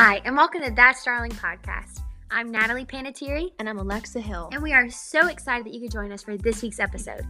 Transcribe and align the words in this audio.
Hi, 0.00 0.22
and 0.24 0.36
welcome 0.36 0.62
to 0.62 0.70
That's 0.70 1.02
Darling 1.02 1.32
podcast. 1.32 2.02
I'm 2.30 2.52
Natalie 2.52 2.84
Panettiere, 2.84 3.50
And 3.58 3.68
I'm 3.68 3.78
Alexa 3.78 4.20
Hill. 4.20 4.48
and 4.52 4.62
we 4.62 4.72
are 4.72 4.88
so 4.90 5.26
excited 5.26 5.66
that 5.66 5.74
you 5.74 5.80
could 5.80 5.90
join 5.90 6.12
us 6.12 6.22
for 6.22 6.36
this 6.36 6.62
week's 6.62 6.78
episode. 6.78 7.26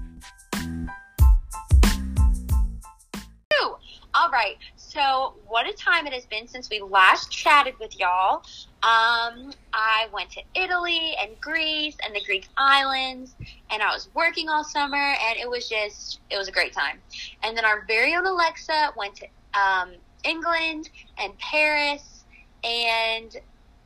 All 4.14 4.30
right. 4.30 4.58
So, 4.76 5.34
what 5.46 5.66
a 5.66 5.72
time 5.72 6.06
it 6.06 6.12
has 6.12 6.26
been 6.26 6.46
since 6.46 6.68
we 6.68 6.80
last 6.80 7.30
chatted 7.30 7.72
with 7.78 7.98
y'all. 7.98 8.42
Um, 8.82 9.52
I 9.72 10.08
went 10.12 10.30
to 10.32 10.42
Italy 10.54 11.14
and 11.22 11.40
Greece 11.40 11.96
and 12.04 12.14
the 12.14 12.20
Greek 12.20 12.48
islands, 12.58 13.34
and 13.70 13.80
I 13.80 13.86
was 13.86 14.10
working 14.12 14.50
all 14.50 14.62
summer, 14.64 15.14
and 15.26 15.38
it 15.38 15.48
was 15.48 15.70
just, 15.70 16.20
it 16.30 16.36
was 16.36 16.48
a 16.48 16.52
great 16.52 16.74
time. 16.74 16.98
And 17.42 17.56
then 17.56 17.64
our 17.64 17.86
very 17.86 18.14
own 18.14 18.26
Alexa 18.26 18.92
went 18.94 19.16
to 19.16 19.26
um, 19.58 19.92
England 20.24 20.90
and 21.16 21.32
Paris 21.38 22.17
and 22.64 23.30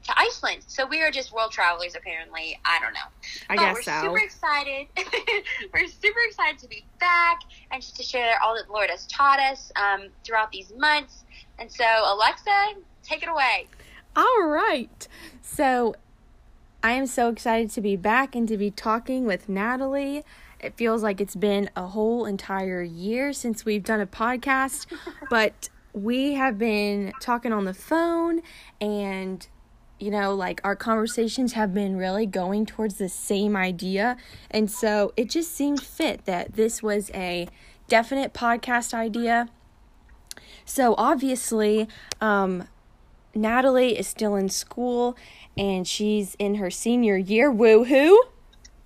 to 0.05 0.19
Iceland. 0.19 0.65
So 0.67 0.87
we 0.87 1.01
are 1.03 1.11
just 1.11 1.33
world 1.33 1.53
travelers, 1.53 1.95
apparently. 1.95 2.59
I 2.65 2.81
don't 2.81 2.93
know. 2.93 3.01
I 3.49 3.57
But 3.57 3.63
guess 3.63 3.75
we're 3.75 3.83
so. 3.83 4.01
super 4.03 4.19
excited. 4.19 4.87
we're 5.73 5.87
super 5.87 6.19
excited 6.27 6.59
to 6.59 6.69
be 6.69 6.85
back 6.99 7.41
and 7.71 7.81
just 7.81 7.97
to 7.97 8.03
share 8.03 8.35
all 8.43 8.57
that 8.57 8.67
the 8.67 8.73
Lord 8.73 8.91
has 8.91 9.07
taught 9.07 9.39
us 9.39 9.71
um, 9.77 10.09
throughout 10.25 10.51
these 10.51 10.73
months. 10.77 11.25
And 11.59 11.71
so, 11.71 11.85
Alexa, 11.85 12.75
take 13.05 13.23
it 13.23 13.29
away. 13.29 13.69
All 14.17 14.43
right. 14.43 15.07
So 15.41 15.95
I 16.83 16.93
am 16.93 17.07
so 17.07 17.29
excited 17.29 17.71
to 17.71 17.81
be 17.81 17.95
back 17.97 18.35
and 18.35 18.49
to 18.49 18.57
be 18.57 18.71
talking 18.71 19.25
with 19.25 19.49
Natalie. 19.49 20.25
It 20.59 20.77
feels 20.77 21.03
like 21.03 21.21
it's 21.21 21.35
been 21.37 21.71
a 21.77 21.87
whole 21.89 22.25
entire 22.27 22.83
year 22.83 23.33
since 23.33 23.65
we've 23.65 23.85
done 23.85 24.01
a 24.01 24.07
podcast, 24.07 24.87
but 25.31 25.69
we 25.93 26.35
have 26.35 26.59
been 26.59 27.13
talking 27.21 27.53
on 27.53 27.65
the 27.65 27.75
phone 27.75 28.41
and 28.81 29.47
you 29.99 30.11
know, 30.11 30.35
like 30.35 30.61
our 30.65 30.75
conversations 30.75 31.53
have 31.53 31.73
been 31.73 31.97
really 31.97 32.27
going 32.27 32.67
towards 32.67 32.97
the 32.97 33.09
same 33.09 33.55
idea. 33.55 34.17
And 34.51 34.69
so 34.69 35.13
it 35.17 35.31
just 35.31 35.55
seemed 35.55 35.81
fit 35.81 36.25
that 36.25 36.55
this 36.55 36.83
was 36.83 37.09
a 37.15 37.47
definite 37.87 38.35
podcast 38.35 38.95
idea. 38.95 39.49
So 40.65 40.97
obviously, 40.99 41.87
um, 42.21 42.67
Natalie 43.33 43.97
is 43.97 44.09
still 44.09 44.35
in 44.35 44.49
school 44.49 45.17
and 45.57 45.87
she's 45.87 46.35
in 46.41 46.57
her 46.57 46.71
senior 46.71 47.17
year. 47.17 47.53
Woohoo! 47.53 48.17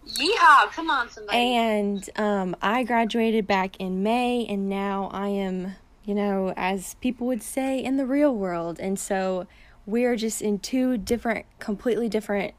Yeehaw! 0.06 0.70
Come 0.70 0.91
on, 0.91 1.10
somebody. 1.10 1.38
And 1.38 2.10
um, 2.16 2.56
I 2.62 2.84
graduated 2.84 3.46
back 3.46 3.76
in 3.78 4.02
May, 4.02 4.46
and 4.46 4.68
now 4.68 5.10
I 5.12 5.28
am, 5.28 5.74
you 6.06 6.14
know, 6.14 6.54
as 6.56 6.94
people 6.94 7.26
would 7.26 7.42
say, 7.42 7.82
in 7.82 7.96
the 7.96 8.06
real 8.06 8.34
world. 8.34 8.78
And 8.80 8.98
so 8.98 9.46
we're 9.84 10.16
just 10.16 10.40
in 10.40 10.60
two 10.60 10.96
different, 10.96 11.44
completely 11.58 12.08
different, 12.08 12.54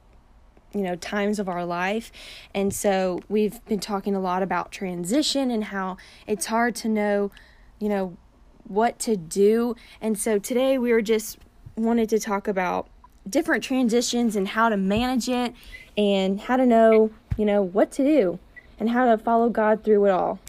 you 0.73 0.81
know, 0.81 0.95
times 0.97 1.39
of 1.39 1.47
our 1.47 1.65
life. 1.65 2.11
And 2.53 2.73
so 2.73 3.21
we've 3.29 3.63
been 3.65 3.79
talking 3.79 4.13
a 4.13 4.19
lot 4.19 4.43
about 4.43 4.71
transition 4.71 5.49
and 5.49 5.63
how 5.63 5.97
it's 6.27 6.47
hard 6.47 6.75
to 6.75 6.89
know, 6.89 7.31
you 7.79 7.87
know, 7.87 8.17
what 8.65 8.99
to 8.99 9.15
do. 9.15 9.75
And 10.01 10.19
so 10.19 10.37
today 10.37 10.77
we 10.77 10.91
were 10.91 11.01
just 11.01 11.39
wanted 11.77 12.09
to 12.09 12.19
talk 12.19 12.49
about 12.49 12.89
different 13.29 13.63
transitions 13.63 14.35
and 14.35 14.49
how 14.49 14.67
to 14.67 14.75
manage 14.75 15.29
it 15.29 15.53
and 15.97 16.41
how 16.41 16.57
to 16.57 16.65
know, 16.65 17.11
you 17.37 17.45
know, 17.45 17.61
what 17.61 17.91
to 17.93 18.03
do 18.03 18.39
and 18.77 18.89
how 18.89 19.05
to 19.05 19.17
follow 19.17 19.47
God 19.47 19.85
through 19.85 20.05
it 20.05 20.11
all. 20.11 20.39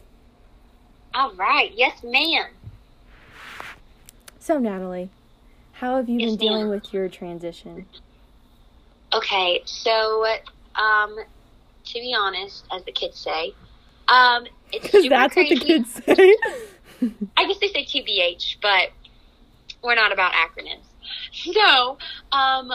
all 1.14 1.32
right. 1.34 1.72
Yes, 1.76 2.02
ma'am. 2.02 2.46
So, 4.48 4.58
Natalie, 4.58 5.12
how 5.72 5.96
have 5.96 6.08
you 6.08 6.20
Yes, 6.20 6.30
been 6.30 6.36
dealing 6.38 6.68
ma'am. 6.68 6.70
with 6.70 6.94
your 6.94 7.10
transition? 7.10 7.86
Okay, 9.12 9.62
so, 9.66 10.24
um, 10.74 11.16
to 11.86 11.94
be 12.00 12.14
honest, 12.18 12.66
as 12.72 12.84
the 12.84 12.92
kids 12.92 13.18
say, 13.18 13.56
um, 14.08 14.46
it's 14.72 14.88
super 14.90 15.14
that's 15.14 15.34
crazy. 15.34 15.36
what 15.36 15.48
the 15.48 15.56
kids 15.56 16.00
say. 16.06 16.36
I 17.36 17.46
guess 17.46 17.58
they 17.60 17.68
say 17.68 17.84
TBH, 17.84 18.56
but 18.62 18.88
we're 19.82 19.94
not 19.96 20.12
about 20.12 20.32
acronyms. 20.32 20.86
So, 21.32 21.98
um, 22.32 22.72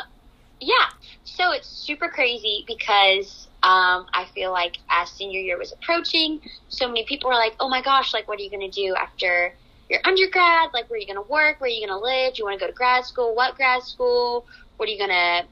yeah. 0.59 0.87
So 1.23 1.51
it's 1.53 1.67
super 1.67 2.09
crazy 2.09 2.65
because 2.67 3.47
um, 3.63 4.05
I 4.13 4.27
feel 4.35 4.51
like 4.51 4.77
as 4.91 5.09
senior 5.09 5.39
year 5.41 5.57
was 5.57 5.73
approaching, 5.73 6.39
so 6.69 6.87
many 6.87 7.05
people 7.05 7.29
were 7.29 7.35
like, 7.35 7.55
"Oh 7.59 7.69
my 7.69 7.81
gosh, 7.81 8.13
like, 8.13 8.27
what 8.27 8.39
are 8.39 8.43
you 8.43 8.51
going 8.51 8.71
to 8.71 8.81
do 8.81 8.95
after 8.95 9.55
your 9.93 10.01
undergrad? 10.05 10.69
Like, 10.73 10.89
where 10.89 10.97
are 10.97 10.99
you 10.99 11.07
going 11.07 11.23
to 11.23 11.31
work? 11.31 11.61
Where 11.61 11.69
are 11.69 11.73
you 11.73 11.85
going 11.85 11.97
to 11.97 12.03
live? 12.03 12.33
Do 12.33 12.39
you 12.39 12.45
want 12.45 12.59
to 12.59 12.65
go 12.65 12.69
to 12.69 12.75
grad 12.75 13.05
school? 13.05 13.35
What 13.35 13.55
grad 13.55 13.83
school? 13.83 14.45
What 14.77 14.89
are 14.89 14.91
you 14.91 14.97
going 14.97 15.11
to 15.11 15.45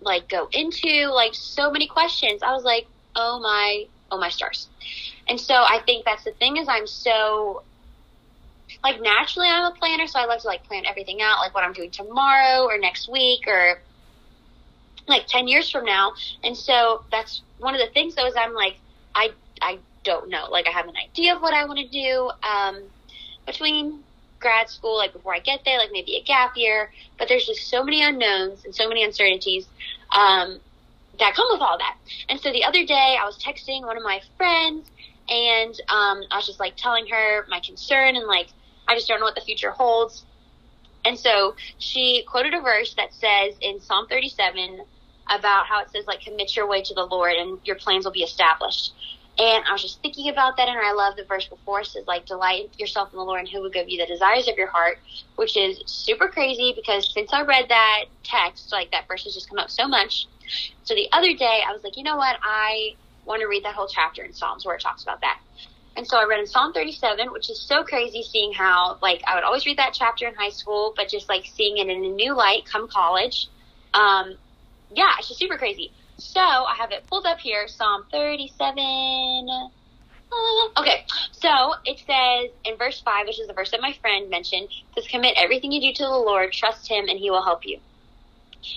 like 0.00 0.28
go 0.28 0.48
into? 0.52 1.10
Like, 1.12 1.34
so 1.34 1.70
many 1.70 1.86
questions. 1.86 2.42
I 2.42 2.52
was 2.52 2.64
like, 2.64 2.86
"Oh 3.16 3.40
my, 3.40 3.86
oh 4.10 4.18
my 4.18 4.30
stars." 4.30 4.68
And 5.28 5.38
so 5.38 5.54
I 5.54 5.80
think 5.84 6.04
that's 6.04 6.24
the 6.24 6.32
thing 6.32 6.56
is 6.56 6.68
I'm 6.68 6.86
so 6.86 7.62
like 8.82 9.00
naturally 9.00 9.48
I'm 9.48 9.72
a 9.72 9.74
planner, 9.74 10.06
so 10.06 10.18
I 10.18 10.26
love 10.26 10.40
to 10.42 10.46
like 10.46 10.64
plan 10.64 10.84
everything 10.86 11.20
out, 11.20 11.38
like 11.40 11.54
what 11.54 11.64
I'm 11.64 11.72
doing 11.72 11.90
tomorrow 11.90 12.64
or 12.64 12.78
next 12.78 13.10
week 13.10 13.46
or 13.46 13.80
like 15.06 15.26
ten 15.26 15.48
years 15.48 15.70
from 15.70 15.84
now. 15.84 16.12
And 16.44 16.56
so 16.56 17.02
that's 17.10 17.42
one 17.58 17.74
of 17.74 17.80
the 17.80 17.92
things 17.92 18.14
though 18.14 18.26
is 18.26 18.34
I'm 18.36 18.54
like 18.54 18.76
I 19.14 19.30
I 19.60 19.78
don't 20.04 20.30
know. 20.30 20.46
Like 20.50 20.66
I 20.66 20.70
have 20.70 20.86
an 20.86 20.96
idea 20.96 21.34
of 21.34 21.42
what 21.42 21.52
I 21.52 21.64
want 21.64 21.78
to 21.78 21.88
do 21.88 22.30
um, 22.46 22.82
between 23.48 24.04
grad 24.40 24.68
school, 24.68 24.96
like 24.96 25.12
before 25.12 25.34
I 25.34 25.40
get 25.40 25.60
there, 25.64 25.78
like 25.78 25.90
maybe 25.92 26.16
a 26.16 26.22
gap 26.22 26.56
year. 26.56 26.92
But 27.18 27.28
there's 27.28 27.46
just 27.46 27.68
so 27.68 27.82
many 27.82 28.02
unknowns 28.02 28.64
and 28.64 28.74
so 28.74 28.88
many 28.88 29.02
uncertainties 29.02 29.66
um, 30.12 30.60
that 31.18 31.34
come 31.34 31.46
with 31.50 31.60
all 31.60 31.78
that. 31.78 31.96
And 32.28 32.40
so 32.40 32.52
the 32.52 32.64
other 32.64 32.84
day 32.84 33.16
I 33.20 33.24
was 33.24 33.42
texting 33.42 33.82
one 33.82 33.96
of 33.96 34.02
my 34.02 34.20
friends 34.36 34.90
and 35.28 35.74
um, 35.88 36.22
I 36.30 36.36
was 36.36 36.46
just 36.46 36.60
like 36.60 36.74
telling 36.76 37.06
her 37.08 37.46
my 37.48 37.60
concern 37.60 38.16
and 38.16 38.26
like 38.26 38.48
I 38.86 38.94
just 38.94 39.08
don't 39.08 39.20
know 39.20 39.26
what 39.26 39.34
the 39.34 39.42
future 39.42 39.70
holds. 39.70 40.24
And 41.04 41.18
so 41.18 41.54
she 41.78 42.24
quoted 42.28 42.54
a 42.54 42.60
verse 42.60 42.94
that 42.94 43.12
says 43.14 43.54
in 43.60 43.80
Psalm 43.80 44.06
37 44.08 44.80
about 45.30 45.66
how 45.66 45.82
it 45.82 45.90
says 45.90 46.06
like 46.06 46.20
commit 46.20 46.56
your 46.56 46.66
way 46.66 46.82
to 46.82 46.94
the 46.94 47.04
Lord 47.04 47.34
and 47.34 47.58
your 47.64 47.76
plans 47.76 48.04
will 48.04 48.12
be 48.12 48.22
established. 48.22 48.92
And 49.38 49.64
I 49.68 49.72
was 49.72 49.82
just 49.82 50.02
thinking 50.02 50.28
about 50.30 50.56
that, 50.56 50.68
and 50.68 50.78
I 50.78 50.92
love 50.92 51.16
the 51.16 51.24
verse 51.28 51.46
before 51.46 51.80
it 51.80 51.86
says 51.86 52.04
like 52.08 52.26
delight 52.26 52.74
yourself 52.76 53.10
in 53.12 53.18
the 53.18 53.24
Lord, 53.24 53.40
and 53.40 53.48
He 53.48 53.58
will 53.58 53.70
give 53.70 53.88
you 53.88 53.98
the 53.98 54.06
desires 54.06 54.48
of 54.48 54.56
your 54.56 54.70
heart, 54.70 54.98
which 55.36 55.56
is 55.56 55.80
super 55.86 56.28
crazy 56.28 56.72
because 56.74 57.12
since 57.12 57.32
I 57.32 57.42
read 57.42 57.66
that 57.68 58.04
text, 58.24 58.72
like 58.72 58.90
that 58.90 59.06
verse 59.08 59.24
has 59.24 59.34
just 59.34 59.48
come 59.48 59.58
up 59.58 59.70
so 59.70 59.86
much. 59.86 60.26
So 60.82 60.94
the 60.94 61.08
other 61.12 61.34
day, 61.34 61.60
I 61.68 61.72
was 61.72 61.82
like, 61.84 61.96
you 61.96 62.02
know 62.02 62.16
what, 62.16 62.36
I 62.42 62.96
want 63.24 63.40
to 63.42 63.46
read 63.46 63.64
that 63.64 63.74
whole 63.74 63.88
chapter 63.88 64.24
in 64.24 64.32
Psalms 64.32 64.66
where 64.66 64.74
it 64.74 64.82
talks 64.82 65.04
about 65.04 65.20
that. 65.20 65.38
And 65.96 66.06
so 66.06 66.16
I 66.18 66.24
read 66.24 66.40
in 66.40 66.46
Psalm 66.46 66.72
37, 66.72 67.32
which 67.32 67.50
is 67.50 67.60
so 67.60 67.84
crazy 67.84 68.22
seeing 68.22 68.52
how, 68.52 68.98
like, 69.02 69.22
I 69.26 69.34
would 69.34 69.44
always 69.44 69.66
read 69.66 69.78
that 69.78 69.94
chapter 69.94 70.28
in 70.28 70.34
high 70.34 70.50
school, 70.50 70.94
but 70.96 71.08
just 71.08 71.28
like 71.28 71.44
seeing 71.44 71.78
it 71.78 71.88
in 71.88 72.04
a 72.04 72.08
new 72.08 72.36
light 72.36 72.62
come 72.70 72.88
college. 72.88 73.48
Um, 73.94 74.38
yeah, 74.90 75.12
it's 75.18 75.28
just 75.28 75.40
super 75.40 75.58
crazy. 75.58 75.92
So 76.18 76.40
I 76.40 76.74
have 76.76 76.92
it 76.92 77.06
pulled 77.06 77.26
up 77.26 77.38
here, 77.38 77.66
Psalm 77.68 78.04
37. 78.12 79.48
Uh, 80.30 80.80
okay, 80.80 81.04
so 81.32 81.74
it 81.84 81.98
says 82.00 82.50
in 82.64 82.76
verse 82.76 83.00
5, 83.00 83.26
which 83.26 83.40
is 83.40 83.46
the 83.46 83.54
verse 83.54 83.70
that 83.70 83.80
my 83.80 83.94
friend 84.00 84.28
mentioned, 84.28 84.68
says, 84.94 85.06
Commit 85.08 85.34
everything 85.36 85.72
you 85.72 85.80
do 85.80 85.92
to 85.94 86.02
the 86.02 86.10
Lord, 86.10 86.52
trust 86.52 86.88
Him, 86.90 87.08
and 87.08 87.18
He 87.18 87.30
will 87.30 87.42
help 87.42 87.64
you. 87.64 87.78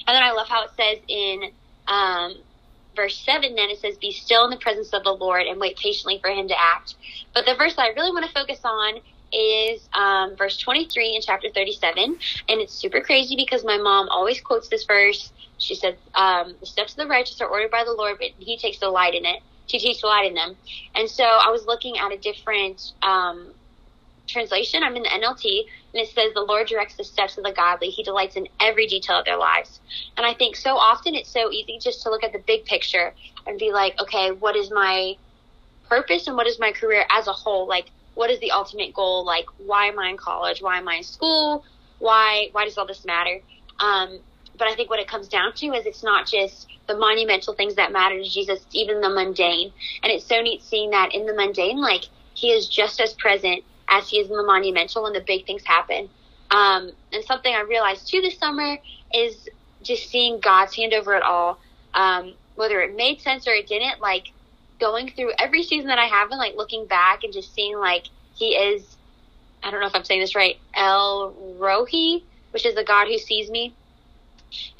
And 0.07 0.15
then 0.15 0.23
I 0.23 0.31
love 0.31 0.47
how 0.47 0.63
it 0.63 0.69
says 0.77 0.99
in 1.07 1.51
um, 1.87 2.37
verse 2.95 3.17
7 3.25 3.55
then 3.55 3.69
it 3.69 3.79
says 3.79 3.97
be 3.97 4.11
still 4.11 4.45
in 4.45 4.51
the 4.51 4.57
presence 4.57 4.93
of 4.93 5.03
the 5.03 5.11
lord 5.11 5.45
and 5.47 5.59
wait 5.59 5.77
patiently 5.77 6.19
for 6.21 6.29
him 6.29 6.47
to 6.47 6.55
act 6.59 6.95
but 7.33 7.45
the 7.45 7.55
verse 7.55 7.75
that 7.75 7.83
i 7.83 7.89
really 7.89 8.11
want 8.11 8.25
to 8.25 8.31
focus 8.31 8.59
on 8.63 8.95
is 9.33 9.87
um, 9.93 10.35
verse 10.37 10.57
23 10.57 11.15
in 11.15 11.21
chapter 11.21 11.47
37 11.53 12.03
and 12.03 12.61
it's 12.61 12.73
super 12.73 13.01
crazy 13.01 13.35
because 13.35 13.63
my 13.63 13.77
mom 13.77 14.09
always 14.09 14.41
quotes 14.41 14.69
this 14.69 14.85
verse. 14.85 15.31
She 15.57 15.75
says 15.75 15.95
um, 16.15 16.55
the 16.59 16.65
steps 16.65 16.93
of 16.93 16.97
the 16.97 17.07
righteous 17.07 17.39
are 17.41 17.47
ordered 17.47 17.71
by 17.71 17.83
the 17.83 17.93
lord 17.93 18.17
but 18.19 18.29
he 18.37 18.57
takes 18.57 18.79
delight 18.79 19.13
in 19.15 19.25
it. 19.25 19.41
She 19.67 19.79
takes 19.79 20.01
delight 20.01 20.27
in 20.27 20.33
them. 20.33 20.55
And 20.95 21.09
so 21.09 21.23
i 21.23 21.49
was 21.49 21.65
looking 21.65 21.97
at 21.97 22.11
a 22.11 22.17
different 22.17 22.81
um, 23.01 23.53
translation. 24.27 24.83
I'm 24.83 24.95
in 24.95 25.03
the 25.03 25.09
nlt 25.09 25.45
and 25.93 26.01
it 26.01 26.09
says 26.09 26.33
the 26.33 26.41
lord 26.41 26.67
directs 26.67 26.95
the 26.95 27.03
steps 27.03 27.37
of 27.37 27.43
the 27.43 27.53
godly. 27.53 27.89
He 27.89 28.03
delights 28.03 28.35
in 28.35 28.47
every 28.59 28.87
detail 28.87 29.19
of 29.19 29.25
their 29.25 29.37
lives. 29.37 29.79
And 30.17 30.25
I 30.25 30.33
think 30.33 30.55
so 30.55 30.77
often 30.77 31.15
it's 31.15 31.31
so 31.31 31.51
easy 31.51 31.79
just 31.81 32.01
to 32.03 32.09
look 32.09 32.23
at 32.23 32.33
the 32.33 32.43
big 32.45 32.65
picture 32.65 33.13
and 33.47 33.57
be 33.57 33.71
like, 33.71 33.99
okay, 34.01 34.31
what 34.31 34.55
is 34.55 34.71
my 34.71 35.15
purpose 35.87 36.27
and 36.27 36.37
what 36.37 36.47
is 36.47 36.59
my 36.59 36.71
career 36.71 37.05
as 37.09 37.27
a 37.27 37.33
whole? 37.33 37.67
Like, 37.67 37.91
what 38.13 38.29
is 38.29 38.39
the 38.39 38.51
ultimate 38.51 38.93
goal? 38.93 39.25
Like, 39.25 39.45
why 39.57 39.87
am 39.87 39.99
I 39.99 40.09
in 40.09 40.17
college? 40.17 40.61
Why 40.61 40.77
am 40.77 40.87
I 40.87 40.95
in 40.95 41.03
school? 41.03 41.63
Why, 41.99 42.49
why 42.51 42.65
does 42.65 42.77
all 42.77 42.87
this 42.87 43.05
matter? 43.05 43.39
Um, 43.79 44.19
but 44.57 44.67
I 44.67 44.75
think 44.75 44.89
what 44.89 44.99
it 44.99 45.07
comes 45.07 45.27
down 45.27 45.53
to 45.55 45.67
is 45.67 45.85
it's 45.85 46.03
not 46.03 46.27
just 46.27 46.67
the 46.87 46.97
monumental 46.97 47.53
things 47.53 47.75
that 47.75 47.91
matter 47.91 48.17
to 48.17 48.29
Jesus, 48.29 48.61
it's 48.63 48.75
even 48.75 49.01
the 49.01 49.09
mundane. 49.09 49.71
And 50.03 50.11
it's 50.11 50.25
so 50.25 50.41
neat 50.41 50.61
seeing 50.61 50.89
that 50.91 51.13
in 51.13 51.25
the 51.25 51.33
mundane, 51.33 51.79
like, 51.81 52.03
he 52.33 52.51
is 52.51 52.67
just 52.67 52.99
as 52.99 53.13
present 53.13 53.63
as 53.89 54.09
he 54.09 54.17
is 54.17 54.29
in 54.29 54.35
the 54.35 54.43
monumental 54.43 55.03
when 55.03 55.13
the 55.13 55.23
big 55.25 55.45
things 55.45 55.63
happen. 55.65 56.09
Um, 56.49 56.91
and 57.11 57.23
something 57.23 57.53
I 57.53 57.61
realized 57.61 58.09
too 58.09 58.21
this 58.21 58.37
summer 58.37 58.77
is 59.13 59.47
just 59.81 60.09
seeing 60.09 60.39
God's 60.39 60.75
hand 60.75 60.93
over 60.93 61.15
it 61.15 61.23
all. 61.23 61.59
Um, 61.93 62.35
whether 62.55 62.81
it 62.81 62.95
made 62.95 63.21
sense 63.21 63.47
or 63.47 63.51
it 63.51 63.67
didn't, 63.67 64.01
like 64.01 64.27
going 64.81 65.09
through 65.11 65.31
every 65.39 65.63
season 65.63 65.87
that 65.87 65.99
I 65.99 66.07
have 66.07 66.31
and 66.31 66.39
like 66.39 66.55
looking 66.57 66.87
back 66.87 67.23
and 67.23 67.31
just 67.31 67.53
seeing 67.55 67.77
like 67.77 68.07
He 68.35 68.49
is, 68.49 68.97
I 69.63 69.71
don't 69.71 69.79
know 69.79 69.87
if 69.87 69.95
I'm 69.95 70.03
saying 70.03 70.19
this 70.19 70.35
right, 70.35 70.57
El 70.75 71.33
Roi, 71.57 71.85
which 72.51 72.65
is 72.65 72.75
the 72.75 72.83
God 72.83 73.07
who 73.07 73.17
sees 73.17 73.49
me. 73.49 73.73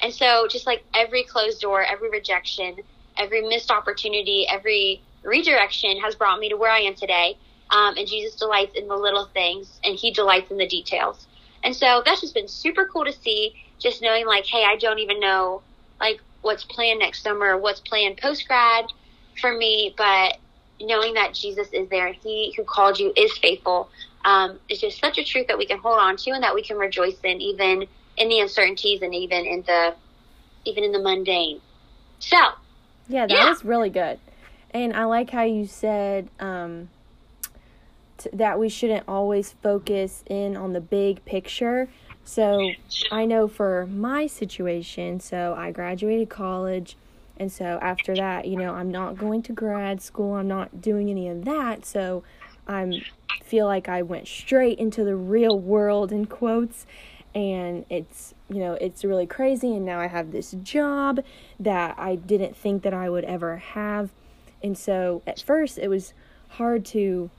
And 0.02 0.12
so 0.12 0.46
just 0.50 0.66
like 0.66 0.84
every 0.94 1.22
closed 1.22 1.60
door, 1.60 1.82
every 1.82 2.10
rejection, 2.10 2.76
every 3.16 3.40
missed 3.40 3.70
opportunity, 3.70 4.46
every 4.50 5.02
redirection 5.24 5.98
has 6.00 6.14
brought 6.14 6.40
me 6.40 6.50
to 6.50 6.56
where 6.56 6.70
I 6.70 6.80
am 6.80 6.94
today. 6.94 7.38
Um, 7.70 7.96
and 7.96 8.06
Jesus 8.06 8.34
delights 8.34 8.74
in 8.76 8.88
the 8.88 8.96
little 8.96 9.26
things 9.32 9.80
and 9.84 9.96
he 9.96 10.10
delights 10.10 10.50
in 10.50 10.58
the 10.58 10.66
details. 10.66 11.26
And 11.64 11.74
so 11.74 12.02
that's 12.04 12.20
just 12.20 12.34
been 12.34 12.48
super 12.48 12.86
cool 12.92 13.04
to 13.04 13.12
see, 13.12 13.54
just 13.78 14.02
knowing 14.02 14.26
like, 14.26 14.44
hey, 14.46 14.64
I 14.64 14.76
don't 14.76 14.98
even 14.98 15.20
know 15.20 15.62
like 16.00 16.20
what's 16.42 16.64
planned 16.64 16.98
next 16.98 17.22
summer, 17.22 17.56
what's 17.56 17.80
planned 17.80 18.18
post 18.18 18.46
grad 18.48 18.86
for 19.40 19.52
me, 19.56 19.94
but 19.96 20.38
knowing 20.80 21.14
that 21.14 21.34
Jesus 21.34 21.68
is 21.72 21.88
there, 21.88 22.12
he 22.12 22.52
who 22.56 22.64
called 22.64 22.98
you 22.98 23.12
is 23.16 23.36
faithful. 23.38 23.88
Um, 24.24 24.58
it's 24.68 24.80
just 24.80 25.00
such 25.00 25.18
a 25.18 25.24
truth 25.24 25.46
that 25.48 25.58
we 25.58 25.66
can 25.66 25.78
hold 25.78 25.98
on 25.98 26.16
to 26.18 26.30
and 26.30 26.42
that 26.42 26.54
we 26.54 26.62
can 26.62 26.76
rejoice 26.76 27.18
in 27.24 27.40
even 27.40 27.86
in 28.16 28.28
the 28.28 28.40
uncertainties 28.40 29.02
and 29.02 29.14
even 29.14 29.46
in 29.46 29.62
the 29.62 29.94
even 30.64 30.84
in 30.84 30.92
the 30.92 31.00
mundane. 31.00 31.60
So 32.18 32.36
yeah, 33.08 33.26
that 33.26 33.34
Yeah. 33.34 33.48
was 33.50 33.64
really 33.64 33.90
good, 33.90 34.20
and 34.70 34.94
I 34.94 35.04
like 35.04 35.30
how 35.30 35.42
you 35.42 35.66
said 35.66 36.28
um, 36.38 36.88
t- 38.18 38.30
that 38.32 38.58
we 38.58 38.68
shouldn't 38.68 39.04
always 39.08 39.52
focus 39.62 40.22
in 40.26 40.56
on 40.56 40.72
the 40.72 40.80
big 40.80 41.24
picture. 41.24 41.88
So 42.24 42.76
I 43.10 43.24
know 43.26 43.48
for 43.48 43.86
my 43.86 44.26
situation, 44.28 45.18
so 45.20 45.54
I 45.58 45.72
graduated 45.72 46.28
college. 46.30 46.96
And 47.42 47.50
so 47.50 47.80
after 47.82 48.14
that, 48.14 48.46
you 48.46 48.56
know, 48.56 48.72
I'm 48.72 48.92
not 48.92 49.18
going 49.18 49.42
to 49.42 49.52
grad 49.52 50.00
school. 50.00 50.34
I'm 50.34 50.46
not 50.46 50.80
doing 50.80 51.10
any 51.10 51.28
of 51.28 51.44
that. 51.44 51.84
So 51.84 52.22
I'm 52.68 53.02
feel 53.42 53.66
like 53.66 53.88
I 53.88 54.00
went 54.02 54.28
straight 54.28 54.78
into 54.78 55.02
the 55.02 55.16
real 55.16 55.58
world 55.58 56.12
in 56.12 56.26
quotes 56.26 56.86
and 57.34 57.84
it's 57.90 58.32
you 58.48 58.60
know 58.60 58.74
it's 58.74 59.04
really 59.04 59.26
crazy 59.26 59.74
and 59.74 59.84
now 59.84 59.98
I 59.98 60.06
have 60.06 60.30
this 60.30 60.52
job 60.62 61.20
that 61.58 61.98
I 61.98 62.14
didn't 62.14 62.56
think 62.56 62.82
that 62.84 62.94
I 62.94 63.10
would 63.10 63.24
ever 63.24 63.56
have 63.56 64.10
and 64.62 64.78
so 64.78 65.22
at 65.26 65.42
first 65.42 65.78
it 65.78 65.88
was 65.88 66.14
hard 66.50 66.84
to 66.86 67.30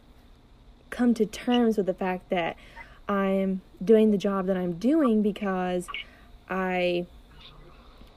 come 0.90 1.14
to 1.14 1.26
terms 1.26 1.78
with 1.78 1.86
the 1.86 1.94
fact 1.94 2.30
that 2.30 2.58
I'm 3.08 3.62
doing 3.84 4.12
the 4.12 4.18
job 4.18 4.48
that 4.48 4.58
I'm 4.58 4.74
doing 4.74 5.22
because 5.24 5.88
I 6.50 7.08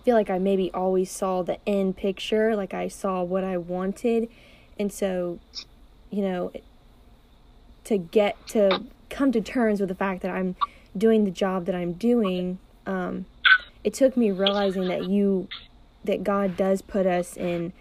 feel 0.07 0.15
like 0.15 0.31
I 0.31 0.39
maybe 0.39 0.71
always 0.73 1.11
saw 1.11 1.43
the 1.43 1.59
end 1.69 1.97
picture, 1.97 2.55
like 2.55 2.73
I 2.73 2.87
saw 2.87 3.25
what 3.25 3.43
I 3.43 3.57
wanted. 3.57 4.29
And 4.79 4.93
so, 4.93 5.41
you 6.13 6.23
know, 6.23 6.53
to 7.83 7.99
get 7.99 8.37
to 8.51 8.85
come 9.11 9.33
to 9.33 9.41
terms 9.41 9.81
with 9.81 9.89
the 9.89 9.97
fact 9.97 10.23
that 10.23 10.31
I'm 10.31 10.55
doing 10.97 11.25
the 11.25 11.33
job 11.33 11.67
that 11.67 11.75
I'm 11.75 11.95
doing, 11.95 12.61
um, 12.87 13.27
it 13.83 13.95
took 13.95 14.17
me 14.17 14.31
realizing 14.31 14.87
that 14.87 15.09
you, 15.09 15.49
that 16.05 16.23
God 16.23 16.57
does 16.57 16.83
put 16.83 17.05
us 17.05 17.37
in 17.37 17.73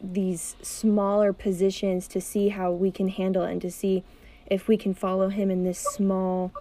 these 0.00 0.54
smaller 0.62 1.32
positions 1.32 2.06
to 2.06 2.20
see 2.20 2.50
how 2.50 2.70
we 2.70 2.92
can 2.92 3.08
handle 3.08 3.42
it 3.42 3.50
and 3.50 3.62
to 3.62 3.72
see 3.72 4.04
if 4.46 4.68
we 4.68 4.76
can 4.76 4.94
follow 4.94 5.30
him 5.30 5.50
in 5.50 5.64
this 5.64 5.80
small 5.80 6.52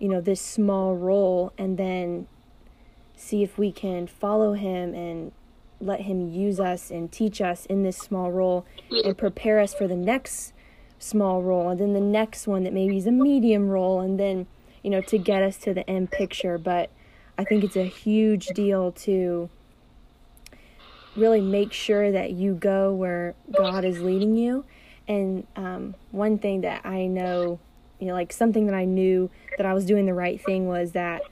you 0.00 0.08
know 0.08 0.20
this 0.20 0.40
small 0.40 0.94
role 0.94 1.52
and 1.58 1.76
then 1.76 2.26
see 3.18 3.42
if 3.42 3.58
we 3.58 3.72
can 3.72 4.06
follow 4.06 4.54
him 4.54 4.94
and 4.94 5.32
let 5.80 6.02
him 6.02 6.28
use 6.28 6.58
us 6.58 6.90
and 6.90 7.12
teach 7.12 7.40
us 7.40 7.66
in 7.66 7.82
this 7.82 7.96
small 7.96 8.32
role 8.32 8.66
and 8.90 9.16
prepare 9.16 9.60
us 9.60 9.74
for 9.74 9.86
the 9.86 9.96
next 9.96 10.52
small 10.98 11.42
role 11.42 11.70
and 11.70 11.80
then 11.80 11.92
the 11.92 12.00
next 12.00 12.48
one 12.48 12.64
that 12.64 12.72
maybe 12.72 12.96
is 12.96 13.06
a 13.06 13.12
medium 13.12 13.68
role 13.68 14.00
and 14.00 14.18
then 14.18 14.46
you 14.82 14.90
know 14.90 15.00
to 15.00 15.16
get 15.16 15.42
us 15.42 15.56
to 15.56 15.72
the 15.72 15.88
end 15.88 16.10
picture 16.10 16.58
but 16.58 16.90
i 17.36 17.44
think 17.44 17.62
it's 17.62 17.76
a 17.76 17.84
huge 17.84 18.48
deal 18.48 18.90
to 18.90 19.48
really 21.18 21.40
make 21.40 21.72
sure 21.72 22.10
that 22.12 22.32
you 22.32 22.54
go 22.54 22.94
where 22.94 23.34
God 23.54 23.84
is 23.84 24.00
leading 24.00 24.36
you. 24.36 24.64
And 25.06 25.46
um, 25.56 25.94
one 26.10 26.38
thing 26.38 26.62
that 26.62 26.84
I 26.86 27.06
know, 27.06 27.58
you 27.98 28.06
know, 28.06 28.14
like 28.14 28.32
something 28.32 28.66
that 28.66 28.74
I 28.74 28.84
knew 28.84 29.30
that 29.56 29.66
I 29.66 29.74
was 29.74 29.84
doing 29.84 30.06
the 30.06 30.14
right 30.14 30.40
thing 30.40 30.68
was 30.68 30.92
that 30.92 31.22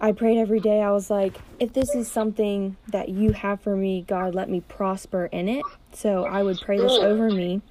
I 0.00 0.12
prayed 0.12 0.38
every 0.38 0.60
day. 0.60 0.82
I 0.82 0.90
was 0.90 1.08
like, 1.10 1.38
if 1.58 1.72
this 1.72 1.94
is 1.94 2.10
something 2.10 2.76
that 2.88 3.08
you 3.08 3.32
have 3.32 3.60
for 3.60 3.76
me, 3.76 4.02
God, 4.06 4.34
let 4.34 4.50
me 4.50 4.60
prosper 4.60 5.26
in 5.26 5.48
it. 5.48 5.66
So 5.92 6.24
I 6.24 6.42
would 6.42 6.60
pray 6.60 6.78
this 6.78 6.92
over 6.98 7.30
me. 7.30 7.62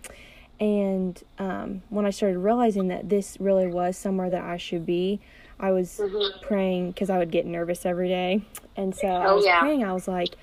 And 0.59 1.21
um, 1.37 1.81
when 1.89 2.05
I 2.05 2.09
started 2.11 2.39
realizing 2.39 2.87
that 2.87 3.09
this 3.09 3.37
really 3.39 3.67
was 3.67 3.97
somewhere 3.97 4.29
that 4.29 4.43
I 4.43 4.57
should 4.57 4.85
be, 4.85 5.19
I 5.59 5.71
was 5.71 6.01
praying 6.41 6.91
because 6.91 7.09
I 7.09 7.17
would 7.17 7.31
get 7.31 7.45
nervous 7.45 7.85
every 7.85 8.07
day. 8.07 8.41
And 8.75 8.95
so 8.95 9.07
I 9.07 9.27
Oh, 9.27 9.35
was 9.35 9.45
yeah. 9.45 9.59
praying, 9.59 9.83
I 9.83 9.93
was 9.93 10.07
like, 10.07 10.35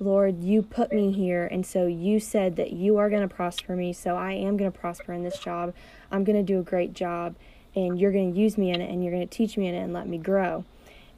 Lord, 0.00 0.42
you 0.42 0.62
put 0.62 0.92
me 0.92 1.12
here, 1.12 1.46
and 1.46 1.64
so 1.64 1.86
you 1.86 2.18
said 2.18 2.56
that 2.56 2.72
you 2.72 2.96
are 2.96 3.08
going 3.08 3.26
to 3.26 3.32
prosper 3.32 3.76
me, 3.76 3.92
so 3.92 4.16
I 4.16 4.32
am 4.32 4.56
going 4.56 4.70
to 4.70 4.76
prosper 4.76 5.12
in 5.12 5.22
this 5.22 5.38
job. 5.38 5.72
I'm 6.10 6.24
going 6.24 6.36
to 6.36 6.42
do 6.42 6.58
a 6.58 6.64
great 6.64 6.94
job, 6.94 7.36
and 7.76 7.98
you're 7.98 8.10
going 8.10 8.34
to 8.34 8.38
use 8.38 8.58
me 8.58 8.70
in 8.70 8.80
it, 8.80 8.90
and 8.90 9.02
you're 9.04 9.12
going 9.12 9.26
to 9.26 9.32
teach 9.36 9.56
me 9.56 9.68
in 9.68 9.74
it, 9.74 9.82
and 9.82 9.92
let 9.92 10.08
me 10.08 10.18
grow. 10.18 10.64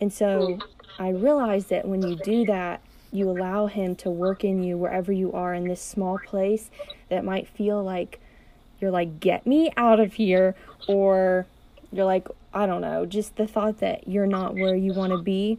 And 0.00 0.12
so 0.12 0.58
I 0.98 1.10
realized 1.10 1.70
that 1.70 1.86
when 1.86 2.02
you 2.02 2.16
do 2.16 2.44
that, 2.46 2.80
you 3.12 3.30
allow 3.30 3.66
Him 3.66 3.94
to 3.96 4.10
work 4.10 4.44
in 4.44 4.62
you 4.62 4.76
wherever 4.76 5.12
you 5.12 5.32
are 5.32 5.54
in 5.54 5.68
this 5.68 5.80
small 5.80 6.18
place 6.18 6.70
that 7.08 7.24
might 7.24 7.48
feel 7.48 7.82
like 7.82 8.20
you're 8.80 8.90
like, 8.90 9.20
get 9.20 9.46
me 9.46 9.72
out 9.76 10.00
of 10.00 10.14
here, 10.14 10.54
or 10.86 11.46
you're 11.92 12.04
like, 12.04 12.28
I 12.52 12.66
don't 12.66 12.82
know, 12.82 13.06
just 13.06 13.36
the 13.36 13.46
thought 13.46 13.78
that 13.78 14.06
you're 14.08 14.26
not 14.26 14.54
where 14.54 14.74
you 14.74 14.92
want 14.92 15.12
to 15.12 15.18
be 15.22 15.58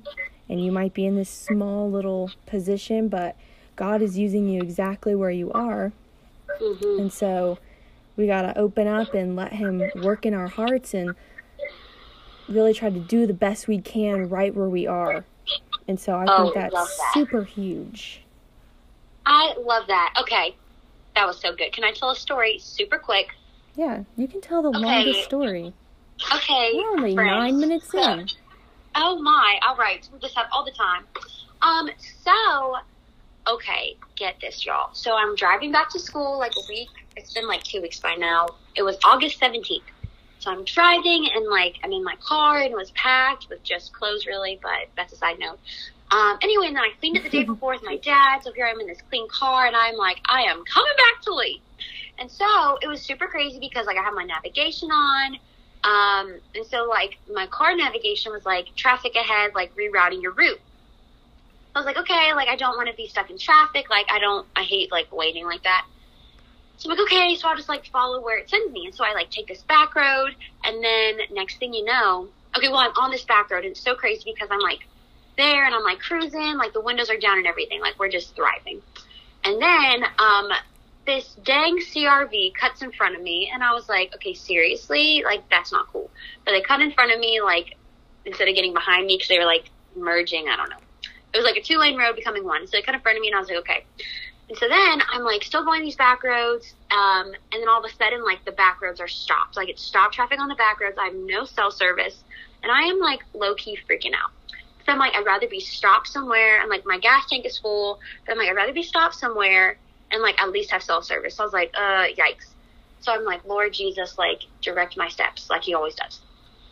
and 0.50 0.64
you 0.64 0.72
might 0.72 0.94
be 0.94 1.06
in 1.06 1.16
this 1.16 1.30
small 1.30 1.90
little 1.90 2.32
position, 2.46 3.08
but 3.08 3.36
God 3.76 4.02
is 4.02 4.18
using 4.18 4.48
you 4.48 4.62
exactly 4.62 5.14
where 5.16 5.32
you 5.32 5.52
are. 5.52 5.92
Mhm. 6.60 7.00
And 7.00 7.14
so 7.14 7.58
we 8.16 8.28
got 8.28 8.44
to 8.44 8.58
open 8.58 8.88
up 8.88 9.14
and 9.14 9.36
let 9.36 9.54
Him 9.54 9.84
work 10.04 10.26
in 10.26 10.34
our 10.34 10.48
hearts 10.48 10.94
and 10.94 11.16
really 12.50 12.74
try 12.74 12.90
to 12.90 13.00
do 13.00 13.26
the 13.26 13.34
best 13.34 13.68
we 13.68 13.80
can 13.80 14.30
right 14.30 14.54
where 14.56 14.70
we 14.70 14.88
are. 14.88 15.26
And 15.88 16.00
so 16.00 16.16
I 16.16 16.28
Oh, 16.28 16.44
think 16.44 16.54
that's 16.56 16.98
that. 16.98 17.14
super 17.14 17.44
huge. 17.44 18.22
I 19.26 19.54
love 19.60 19.88
that. 19.88 20.14
Okay. 20.22 20.56
That 21.16 21.26
was 21.28 21.40
so 21.40 21.56
good. 21.56 21.72
Can 21.74 21.84
I 21.84 21.92
tell 21.92 22.12
a 22.12 22.16
story 22.16 22.60
super 22.60 22.98
quick? 22.98 23.28
Yeah, 23.76 24.04
you 24.16 24.28
can 24.28 24.42
tell 24.42 24.62
the 24.62 24.70
Okay. 24.70 24.80
longest 24.80 25.24
story. 25.26 25.74
Okay. 26.34 26.72
We're 26.76 26.90
only 26.92 27.14
friends. 27.14 27.32
nine 27.32 27.60
minutes 27.60 27.94
in. 27.94 28.28
Oh 28.96 29.22
my. 29.22 29.60
All 29.68 29.76
right. 29.76 30.08
We 30.12 30.20
just 30.20 30.36
have 30.36 30.48
all 30.52 30.66
the 30.66 30.72
time. 30.72 31.06
Um, 31.62 31.90
so 32.24 32.76
okay, 33.48 33.96
get 34.16 34.36
this, 34.42 34.66
y'all. 34.66 34.90
So 34.94 35.16
I'm 35.16 35.36
driving 35.36 35.72
back 35.72 35.90
to 35.92 36.00
school 36.00 36.38
like 36.38 36.52
a 36.58 36.62
week. 36.68 36.90
It's 37.16 37.34
been 37.34 37.48
like 37.48 37.64
two 37.64 37.82
weeks 37.82 38.00
by 38.00 38.16
now. 38.16 38.48
It 38.76 38.84
was 38.84 38.98
August 39.06 39.40
17th. 39.40 39.82
So 40.40 40.52
I'm 40.52 40.64
driving 40.66 41.30
and 41.34 41.48
like 41.50 41.76
I'm 41.84 41.92
in 41.92 42.04
my 42.04 42.16
car 42.20 42.58
and 42.58 42.72
it 42.72 42.76
was 42.76 42.92
packed 42.92 43.48
with 43.50 43.64
just 43.64 43.94
clothes 43.94 44.26
really, 44.26 44.60
but 44.62 44.90
that's 44.96 45.14
a 45.14 45.16
side 45.16 45.40
note. 45.40 45.60
Um, 46.12 46.38
anyway, 46.42 46.68
and 46.68 46.76
then 46.76 46.84
I 46.84 46.92
cleaned 47.00 47.18
it 47.18 47.24
the 47.24 47.30
day 47.30 47.44
before 47.46 47.74
with 47.74 47.84
my 47.84 47.98
dad. 47.98 48.44
So 48.44 48.54
here 48.54 48.68
I'm 48.68 48.80
in 48.80 48.88
this 48.88 49.02
clean 49.10 49.28
car 49.30 49.66
and 49.66 49.76
I'm 49.76 49.96
like, 49.96 50.18
I 50.28 50.44
am 50.44 50.64
coming 50.72 50.94
back 50.98 51.22
to 51.24 51.34
Lee. 51.34 51.62
And 52.20 52.32
so 52.32 52.78
it 52.82 52.88
was 52.88 53.02
super 53.02 53.28
crazy 53.28 53.60
because 53.60 53.86
like 53.86 53.98
I 53.98 54.04
have 54.04 54.14
my 54.14 54.24
navigation 54.24 54.90
on. 54.90 55.38
Um, 55.84 56.40
and 56.56 56.66
so 56.66 56.86
like 56.86 57.18
my 57.34 57.48
car 57.48 57.76
navigation 57.76 58.32
was 58.32 58.46
like 58.46 58.68
traffic 58.76 59.16
ahead, 59.16 59.52
like 59.56 59.72
rerouting 59.76 60.22
your 60.22 60.34
route. 60.34 60.60
I 61.76 61.80
was 61.80 61.86
like, 61.86 61.98
okay, 61.98 62.34
like 62.34 62.48
I 62.48 62.56
don't 62.56 62.76
want 62.76 62.90
to 62.90 62.96
be 62.96 63.08
stuck 63.08 63.30
in 63.30 63.38
traffic. 63.38 63.90
Like 63.90 64.08
I 64.10 64.20
don't, 64.20 64.48
I 64.56 64.64
hate 64.64 64.92
like 64.92 65.12
waiting 65.12 65.46
like 65.46 65.64
that. 65.64 65.86
So 66.78 66.90
I'm 66.90 66.98
like, 66.98 67.06
okay, 67.08 67.36
so 67.36 67.50
I'll 67.50 67.56
just 67.56 67.70
like 67.70 67.86
follow 67.88 68.22
where 68.22 68.38
it 68.38 68.50
sends 68.50 68.72
me. 68.72 68.86
And 68.86 68.96
so 68.96 69.04
I 69.04 69.14
like 69.14 69.30
take 69.30 69.48
this 69.48 69.64
back 69.64 69.96
road 69.96 70.36
and 70.64 70.84
then 70.84 71.18
next 71.32 71.58
thing 71.58 71.74
you 71.74 71.84
know, 71.84 72.28
okay, 72.56 72.70
well 72.70 72.78
I'm 72.78 72.92
on 72.92 73.12
this 73.12 73.24
back 73.26 73.50
road 73.52 73.64
and 73.64 73.72
it's 73.72 73.82
so 73.82 73.96
crazy 73.96 74.32
because 74.34 74.50
I'm 74.52 74.60
like 74.60 74.80
there 75.38 75.66
and 75.66 75.74
I'm 75.74 75.84
like 75.84 76.00
cruising, 76.00 76.58
like 76.58 76.74
the 76.74 76.82
windows 76.82 77.10
are 77.10 77.18
down 77.18 77.38
and 77.38 77.48
everything. 77.48 77.82
Like 77.82 78.00
we're 78.00 78.10
just 78.10 78.36
thriving. 78.36 78.82
And 79.44 79.62
then, 79.62 80.04
um, 80.20 80.50
this 81.08 81.36
dang 81.42 81.78
CRV 81.78 82.54
cuts 82.54 82.82
in 82.82 82.92
front 82.92 83.16
of 83.16 83.22
me, 83.22 83.50
and 83.52 83.64
I 83.64 83.74
was 83.74 83.88
like, 83.90 84.14
okay, 84.16 84.34
seriously? 84.34 85.24
Like, 85.26 85.50
that's 85.50 85.72
not 85.72 85.88
cool. 85.88 86.12
But 86.46 86.52
they 86.52 86.62
cut 86.62 86.82
in 86.82 86.92
front 86.92 87.14
of 87.14 87.20
me, 87.20 87.40
like, 87.42 87.78
instead 88.26 88.50
of 88.50 88.56
getting 88.56 88.74
behind 88.74 89.08
me, 89.08 89.16
because 89.16 89.30
they 89.30 89.40
were, 89.40 89.46
like, 89.46 89.70
merging, 89.96 90.50
I 90.50 90.58
don't 90.58 90.70
know. 90.70 90.78
It 91.34 91.38
was 91.38 91.46
like 91.46 91.56
a 91.56 91.62
two 91.62 91.78
lane 91.78 91.98
road 91.98 92.16
becoming 92.16 92.44
one. 92.44 92.68
So 92.68 92.78
they 92.78 92.82
cut 92.82 92.94
in 92.94 93.02
front 93.02 93.18
of 93.18 93.22
me, 93.22 93.30
and 93.30 93.36
I 93.36 93.40
was 93.40 93.48
like, 93.48 93.60
okay. 93.60 93.86
And 94.50 94.58
so 94.58 94.68
then 94.68 95.02
I'm 95.12 95.24
like 95.24 95.44
still 95.44 95.66
going 95.66 95.84
these 95.84 95.98
back 95.98 96.24
roads, 96.24 96.74
um, 96.92 97.28
and 97.52 97.62
then 97.62 97.68
all 97.68 97.84
of 97.84 97.86
a 97.90 97.94
sudden 97.96 98.24
like 98.24 98.46
the 98.46 98.54
back 98.54 98.82
roads 98.82 99.02
are 99.02 99.08
stopped. 99.08 99.58
Like 99.58 99.70
it's 99.70 99.84
stopped 99.84 100.14
traffic 100.14 100.40
on 100.40 100.48
the 100.48 100.56
back 100.56 100.80
roads. 100.80 100.98
I 101.00 101.06
have 101.06 101.16
no 101.16 101.44
cell 101.44 101.70
service, 101.70 102.24
and 102.64 102.72
I 102.72 102.84
am 102.84 103.00
like 103.00 103.20
low 103.34 103.56
key 103.56 103.78
freaking 103.90 104.14
out. 104.14 104.32
So 104.86 104.94
I'm 104.94 105.00
like, 105.00 105.14
I'd 105.16 105.26
rather 105.26 105.48
be 105.50 105.60
stopped 105.60 106.08
somewhere, 106.08 106.62
and 106.62 106.70
like 106.70 106.84
my 106.86 106.98
gas 106.98 107.26
tank 107.30 107.46
is 107.46 107.58
full. 107.58 108.00
But 108.26 108.34
I'm 108.34 108.38
like, 108.38 108.48
I'd 108.48 108.56
rather 108.56 108.74
be 108.74 108.84
stopped 108.84 109.16
somewhere 109.16 109.78
and 110.12 110.22
like 110.22 110.40
at 110.40 110.50
least 110.50 110.72
have 110.72 110.84
cell 110.84 111.02
service. 111.02 111.36
So 111.36 111.44
I 111.44 111.46
was 111.46 111.54
like, 111.54 111.72
uh, 111.76 112.06
yikes. 112.18 112.54
So 113.00 113.14
I'm 113.14 113.26
like, 113.26 113.44
Lord 113.46 113.74
Jesus, 113.74 114.18
like 114.18 114.42
direct 114.62 114.98
my 114.98 115.10
steps, 115.10 115.50
like 115.50 115.64
He 115.64 115.74
always 115.74 115.96
does. 115.96 116.22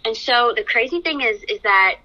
And 0.06 0.16
so 0.16 0.54
the 0.56 0.64
crazy 0.64 1.02
thing 1.02 1.22
is, 1.22 1.44
is 1.50 1.60
that 1.64 1.96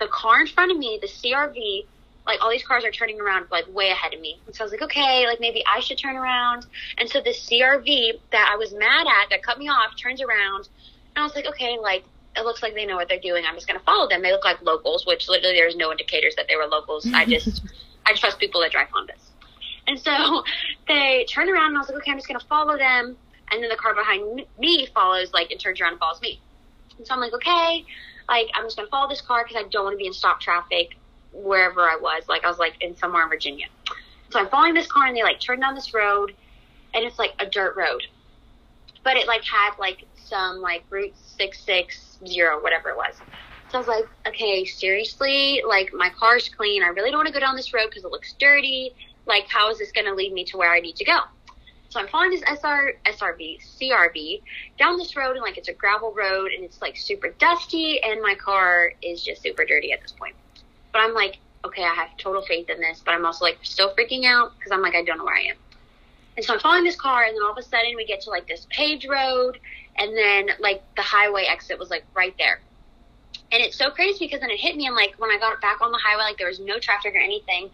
the 0.00 0.08
car 0.08 0.40
in 0.40 0.46
front 0.46 0.72
of 0.72 0.78
me, 0.78 0.98
the 1.00 1.08
CRV, 1.08 1.86
like 2.26 2.40
all 2.40 2.50
these 2.50 2.64
cars 2.64 2.84
are 2.84 2.90
turning 2.90 3.20
around 3.20 3.46
like 3.50 3.66
way 3.74 3.90
ahead 3.90 4.14
of 4.14 4.20
me. 4.20 4.40
And 4.46 4.54
so 4.54 4.62
I 4.62 4.64
was 4.64 4.72
like, 4.72 4.82
okay, 4.82 5.26
like 5.26 5.40
maybe 5.40 5.62
I 5.66 5.80
should 5.80 5.98
turn 5.98 6.16
around. 6.16 6.66
And 6.98 7.08
so 7.08 7.20
the 7.20 7.30
CRV 7.30 8.18
that 8.32 8.50
I 8.52 8.56
was 8.56 8.72
mad 8.72 9.06
at 9.06 9.30
that 9.30 9.42
cut 9.42 9.58
me 9.58 9.68
off 9.68 9.96
turns 9.96 10.22
around. 10.22 10.68
And 11.14 11.22
I 11.22 11.22
was 11.22 11.34
like, 11.34 11.46
okay, 11.46 11.78
like 11.78 12.04
it 12.36 12.44
looks 12.44 12.62
like 12.62 12.74
they 12.74 12.86
know 12.86 12.96
what 12.96 13.08
they're 13.08 13.20
doing. 13.20 13.44
I'm 13.46 13.54
just 13.54 13.66
going 13.66 13.78
to 13.78 13.84
follow 13.84 14.08
them. 14.08 14.22
They 14.22 14.32
look 14.32 14.44
like 14.44 14.60
locals, 14.62 15.06
which 15.06 15.28
literally 15.28 15.54
there's 15.54 15.76
no 15.76 15.90
indicators 15.90 16.34
that 16.36 16.46
they 16.48 16.56
were 16.56 16.66
locals. 16.66 17.06
I 17.12 17.24
just, 17.24 17.62
I 18.06 18.14
trust 18.14 18.38
people 18.38 18.60
that 18.62 18.72
drive 18.72 18.88
Hondas. 18.88 19.30
And 19.86 20.00
so 20.00 20.42
they 20.88 21.26
turn 21.28 21.48
around 21.48 21.68
and 21.68 21.76
I 21.76 21.80
was 21.80 21.88
like, 21.88 21.98
okay, 21.98 22.10
I'm 22.10 22.18
just 22.18 22.28
going 22.28 22.40
to 22.40 22.46
follow 22.46 22.76
them. 22.76 23.16
And 23.52 23.62
then 23.62 23.68
the 23.68 23.76
car 23.76 23.94
behind 23.94 24.46
me 24.58 24.88
follows, 24.94 25.32
like, 25.32 25.50
and 25.50 25.60
turns 25.60 25.80
around 25.80 25.92
and 25.92 26.00
follows 26.00 26.20
me. 26.22 26.40
And 26.96 27.06
so 27.06 27.14
I'm 27.14 27.20
like, 27.20 27.34
okay, 27.34 27.84
like, 28.28 28.48
I'm 28.54 28.64
just 28.64 28.76
going 28.76 28.86
to 28.86 28.90
follow 28.90 29.08
this 29.08 29.20
car 29.20 29.44
because 29.44 29.62
I 29.62 29.68
don't 29.68 29.84
want 29.84 29.94
to 29.94 29.98
be 29.98 30.06
in 30.06 30.12
stop 30.14 30.40
traffic 30.40 30.96
wherever 31.34 31.80
I 31.80 31.96
was. 32.00 32.24
Like 32.28 32.44
I 32.44 32.48
was 32.48 32.58
like 32.58 32.74
in 32.80 32.96
somewhere 32.96 33.22
in 33.22 33.28
Virginia. 33.28 33.66
So 34.30 34.40
I'm 34.40 34.48
following 34.48 34.74
this 34.74 34.86
car 34.86 35.06
and 35.06 35.16
they 35.16 35.22
like 35.22 35.40
turn 35.40 35.60
down 35.60 35.74
this 35.74 35.92
road 35.92 36.34
and 36.94 37.04
it's 37.04 37.18
like 37.18 37.32
a 37.38 37.46
dirt 37.46 37.76
road. 37.76 38.02
But 39.02 39.16
it 39.16 39.26
like 39.26 39.44
had 39.44 39.72
like 39.78 40.06
some 40.14 40.60
like 40.60 40.84
Route 40.90 41.14
six 41.16 41.60
six 41.60 42.18
zero, 42.26 42.62
whatever 42.62 42.90
it 42.90 42.96
was. 42.96 43.20
So 43.68 43.78
I 43.78 43.80
was 43.80 43.88
like, 43.88 44.04
okay, 44.28 44.64
seriously, 44.64 45.62
like 45.66 45.90
my 45.92 46.10
car's 46.18 46.48
clean. 46.48 46.82
I 46.82 46.88
really 46.88 47.10
don't 47.10 47.18
want 47.18 47.28
to 47.28 47.34
go 47.34 47.40
down 47.40 47.56
this 47.56 47.74
road 47.74 47.86
because 47.90 48.04
it 48.04 48.10
looks 48.10 48.34
dirty. 48.38 48.92
Like, 49.26 49.46
how 49.48 49.70
is 49.70 49.78
this 49.78 49.90
going 49.90 50.06
to 50.06 50.14
lead 50.14 50.32
me 50.32 50.44
to 50.44 50.56
where 50.56 50.72
I 50.72 50.80
need 50.80 50.96
to 50.96 51.04
go? 51.04 51.18
So 51.88 52.00
I'm 52.00 52.08
following 52.08 52.30
this 52.30 52.42
SR, 52.42 52.94
SRV, 53.06 53.58
CRV 53.80 54.42
down 54.78 54.96
this 54.96 55.16
road 55.16 55.36
and 55.36 55.42
like 55.42 55.56
it's 55.58 55.68
a 55.68 55.72
gravel 55.72 56.12
road 56.12 56.50
and 56.52 56.64
it's 56.64 56.82
like 56.82 56.96
super 56.96 57.34
dusty 57.38 58.02
and 58.02 58.20
my 58.20 58.34
car 58.34 58.92
is 59.02 59.22
just 59.22 59.42
super 59.42 59.64
dirty 59.64 59.92
at 59.92 60.02
this 60.02 60.12
point. 60.12 60.34
But 60.94 61.00
I'm 61.00 61.12
like, 61.12 61.38
okay, 61.64 61.82
I 61.82 61.92
have 61.92 62.16
total 62.18 62.40
faith 62.40 62.70
in 62.70 62.80
this, 62.80 63.02
but 63.04 63.12
I'm 63.12 63.26
also 63.26 63.44
like 63.44 63.58
still 63.62 63.92
freaking 63.94 64.24
out 64.24 64.52
because 64.56 64.70
I'm 64.70 64.80
like, 64.80 64.94
I 64.94 65.02
don't 65.02 65.18
know 65.18 65.24
where 65.24 65.34
I 65.34 65.40
am. 65.40 65.56
And 66.36 66.46
so 66.46 66.54
I'm 66.54 66.60
following 66.60 66.84
this 66.84 66.96
car, 66.96 67.24
and 67.24 67.34
then 67.34 67.42
all 67.42 67.50
of 67.50 67.58
a 67.58 67.62
sudden 67.62 67.96
we 67.96 68.06
get 68.06 68.20
to 68.22 68.30
like 68.30 68.46
this 68.46 68.66
paved 68.70 69.04
road, 69.10 69.58
and 69.96 70.16
then 70.16 70.50
like 70.60 70.82
the 70.94 71.02
highway 71.02 71.46
exit 71.48 71.80
was 71.80 71.90
like 71.90 72.04
right 72.14 72.34
there. 72.38 72.60
And 73.50 73.60
it's 73.60 73.76
so 73.76 73.90
crazy 73.90 74.26
because 74.26 74.40
then 74.40 74.50
it 74.50 74.60
hit 74.60 74.76
me, 74.76 74.86
and 74.86 74.94
like 74.94 75.14
when 75.18 75.30
I 75.30 75.38
got 75.38 75.60
back 75.60 75.80
on 75.80 75.90
the 75.90 75.98
highway, 75.98 76.22
like 76.22 76.38
there 76.38 76.48
was 76.48 76.60
no 76.60 76.78
traffic 76.78 77.12
or 77.14 77.20
anything. 77.20 77.70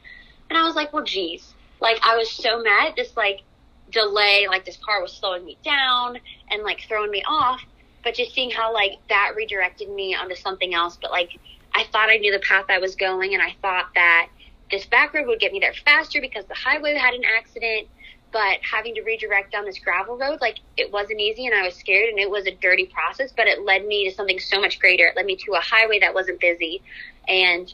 And 0.49 0.59
I 0.59 0.63
was 0.65 0.75
like, 0.75 0.93
well, 0.95 1.05
geez. 1.05 1.55
Like 1.81 2.01
I 2.03 2.17
was 2.17 2.31
so 2.31 2.63
mad 2.63 2.89
at 2.89 2.97
this 2.97 3.15
like 3.19 3.43
delay, 3.91 4.47
like 4.49 4.65
this 4.65 4.79
car 4.79 5.03
was 5.03 5.13
slowing 5.13 5.45
me 5.45 5.59
down 5.63 6.19
and 6.51 6.63
like 6.63 6.81
throwing 6.89 7.11
me 7.11 7.23
off. 7.29 7.61
But 8.03 8.15
just 8.15 8.33
seeing 8.33 8.51
how 8.51 8.73
like 8.73 8.93
that 9.11 9.33
redirected 9.37 9.91
me 9.91 10.15
onto 10.15 10.35
something 10.35 10.73
else, 10.73 10.99
but 11.01 11.11
like 11.11 11.39
I 11.75 11.85
thought 11.93 12.11
I 12.11 12.17
knew 12.17 12.33
the 12.33 12.41
path 12.41 12.67
I 12.69 12.79
was 12.79 12.97
going, 12.97 13.35
and 13.35 13.43
I 13.43 13.55
thought 13.63 13.91
that 13.95 14.29
this 14.71 14.87
back 14.87 15.15
road 15.15 15.27
would 15.27 15.41
get 15.41 15.53
me 15.53 15.61
there 15.61 15.75
faster 15.85 16.21
because 16.21 16.45
the 16.47 16.55
highway 16.55 16.95
had 16.95 17.15
an 17.15 17.23
accident. 17.39 17.89
But 18.33 18.59
having 18.63 18.95
to 18.95 19.03
redirect 19.03 19.51
down 19.51 19.65
this 19.65 19.81
gravel 19.81 20.17
road, 20.17 20.41
like 20.41 20.59
it 20.77 20.93
wasn't 20.93 21.21
easy, 21.21 21.47
and 21.47 21.55
I 21.55 21.63
was 21.63 21.75
scared, 21.75 22.11
and 22.11 22.19
it 22.19 22.31
was 22.31 22.47
a 22.47 22.53
dirty 22.53 22.87
process. 22.87 23.33
But 23.37 23.49
it 23.49 23.65
led 23.65 23.85
me 23.85 24.09
to 24.09 24.15
something 24.15 24.39
so 24.39 24.61
much 24.61 24.79
greater. 24.79 25.07
It 25.07 25.17
led 25.17 25.27
me 25.27 25.37
to 25.47 25.55
a 25.55 25.61
highway 25.61 25.99
that 25.99 26.15
wasn't 26.15 26.39
busy, 26.39 26.81
and 27.27 27.73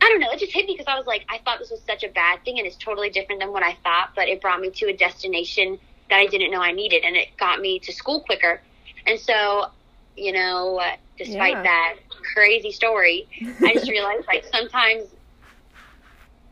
I 0.00 0.08
don't 0.08 0.20
know. 0.20 0.30
It 0.32 0.40
just 0.40 0.52
hit 0.52 0.66
me 0.66 0.72
because 0.72 0.92
I 0.92 0.98
was 0.98 1.06
like, 1.06 1.24
I 1.28 1.38
thought 1.38 1.60
this 1.60 1.70
was 1.70 1.82
such 1.86 2.02
a 2.02 2.08
bad 2.08 2.44
thing, 2.44 2.58
and 2.58 2.66
it's 2.66 2.76
totally 2.76 3.10
different 3.10 3.40
than 3.40 3.52
what 3.52 3.62
I 3.62 3.76
thought. 3.84 4.10
But 4.16 4.28
it 4.28 4.40
brought 4.40 4.60
me 4.60 4.70
to 4.70 4.86
a 4.86 4.96
destination 4.96 5.78
that 6.10 6.16
I 6.16 6.26
didn't 6.26 6.50
know 6.50 6.60
I 6.60 6.72
needed, 6.72 7.04
and 7.04 7.16
it 7.16 7.28
got 7.36 7.60
me 7.60 7.78
to 7.80 7.92
school 7.92 8.22
quicker. 8.22 8.60
And 9.06 9.20
so, 9.20 9.70
you 10.16 10.32
know, 10.32 10.80
despite 11.18 11.54
yeah. 11.54 11.62
that 11.62 11.96
crazy 12.34 12.72
story, 12.72 13.28
I 13.62 13.74
just 13.74 13.90
realized 13.90 14.26
like 14.26 14.44
sometimes 14.52 15.04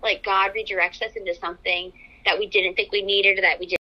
like 0.03 0.23
God 0.23 0.53
redirects 0.55 1.03
us 1.03 1.17
into 1.17 1.35
something 1.35 1.93
that 2.25 2.39
we 2.39 2.47
didn't 2.47 2.75
think 2.75 2.93
we 2.93 3.03
needed 3.03 3.39
or 3.39 3.43
that 3.43 3.59
we 3.59 3.67
didn't 3.67 3.81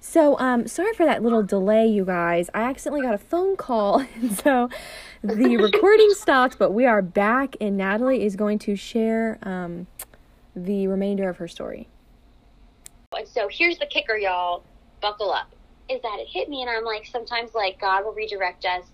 So, 0.00 0.38
um, 0.38 0.66
sorry 0.66 0.94
for 0.94 1.04
that 1.06 1.22
little 1.22 1.42
delay, 1.42 1.86
you 1.86 2.04
guys. 2.04 2.50
I 2.54 2.62
accidentally 2.62 3.02
got 3.02 3.14
a 3.14 3.18
phone 3.18 3.56
call, 3.56 4.04
and 4.14 4.36
so 4.36 4.68
the 5.22 5.56
recording 5.58 6.10
stopped, 6.14 6.58
but 6.58 6.72
we 6.72 6.86
are 6.86 7.02
back, 7.02 7.56
and 7.60 7.76
Natalie 7.76 8.24
is 8.24 8.34
going 8.34 8.58
to 8.60 8.76
share 8.76 9.38
um, 9.42 9.86
the 10.56 10.86
remainder 10.88 11.28
of 11.28 11.36
her 11.36 11.48
story. 11.48 11.88
And 13.16 13.28
so 13.28 13.48
here's 13.50 13.78
the 13.78 13.86
kicker, 13.86 14.16
y'all. 14.16 14.64
Buckle 15.00 15.32
up. 15.32 15.54
Is 15.88 16.00
that 16.02 16.18
it 16.20 16.28
hit 16.28 16.48
me, 16.48 16.62
and 16.62 16.70
I'm 16.70 16.84
like, 16.84 17.04
sometimes 17.04 17.54
like 17.54 17.80
God 17.80 18.04
will 18.04 18.14
redirect 18.14 18.64
us 18.64 18.84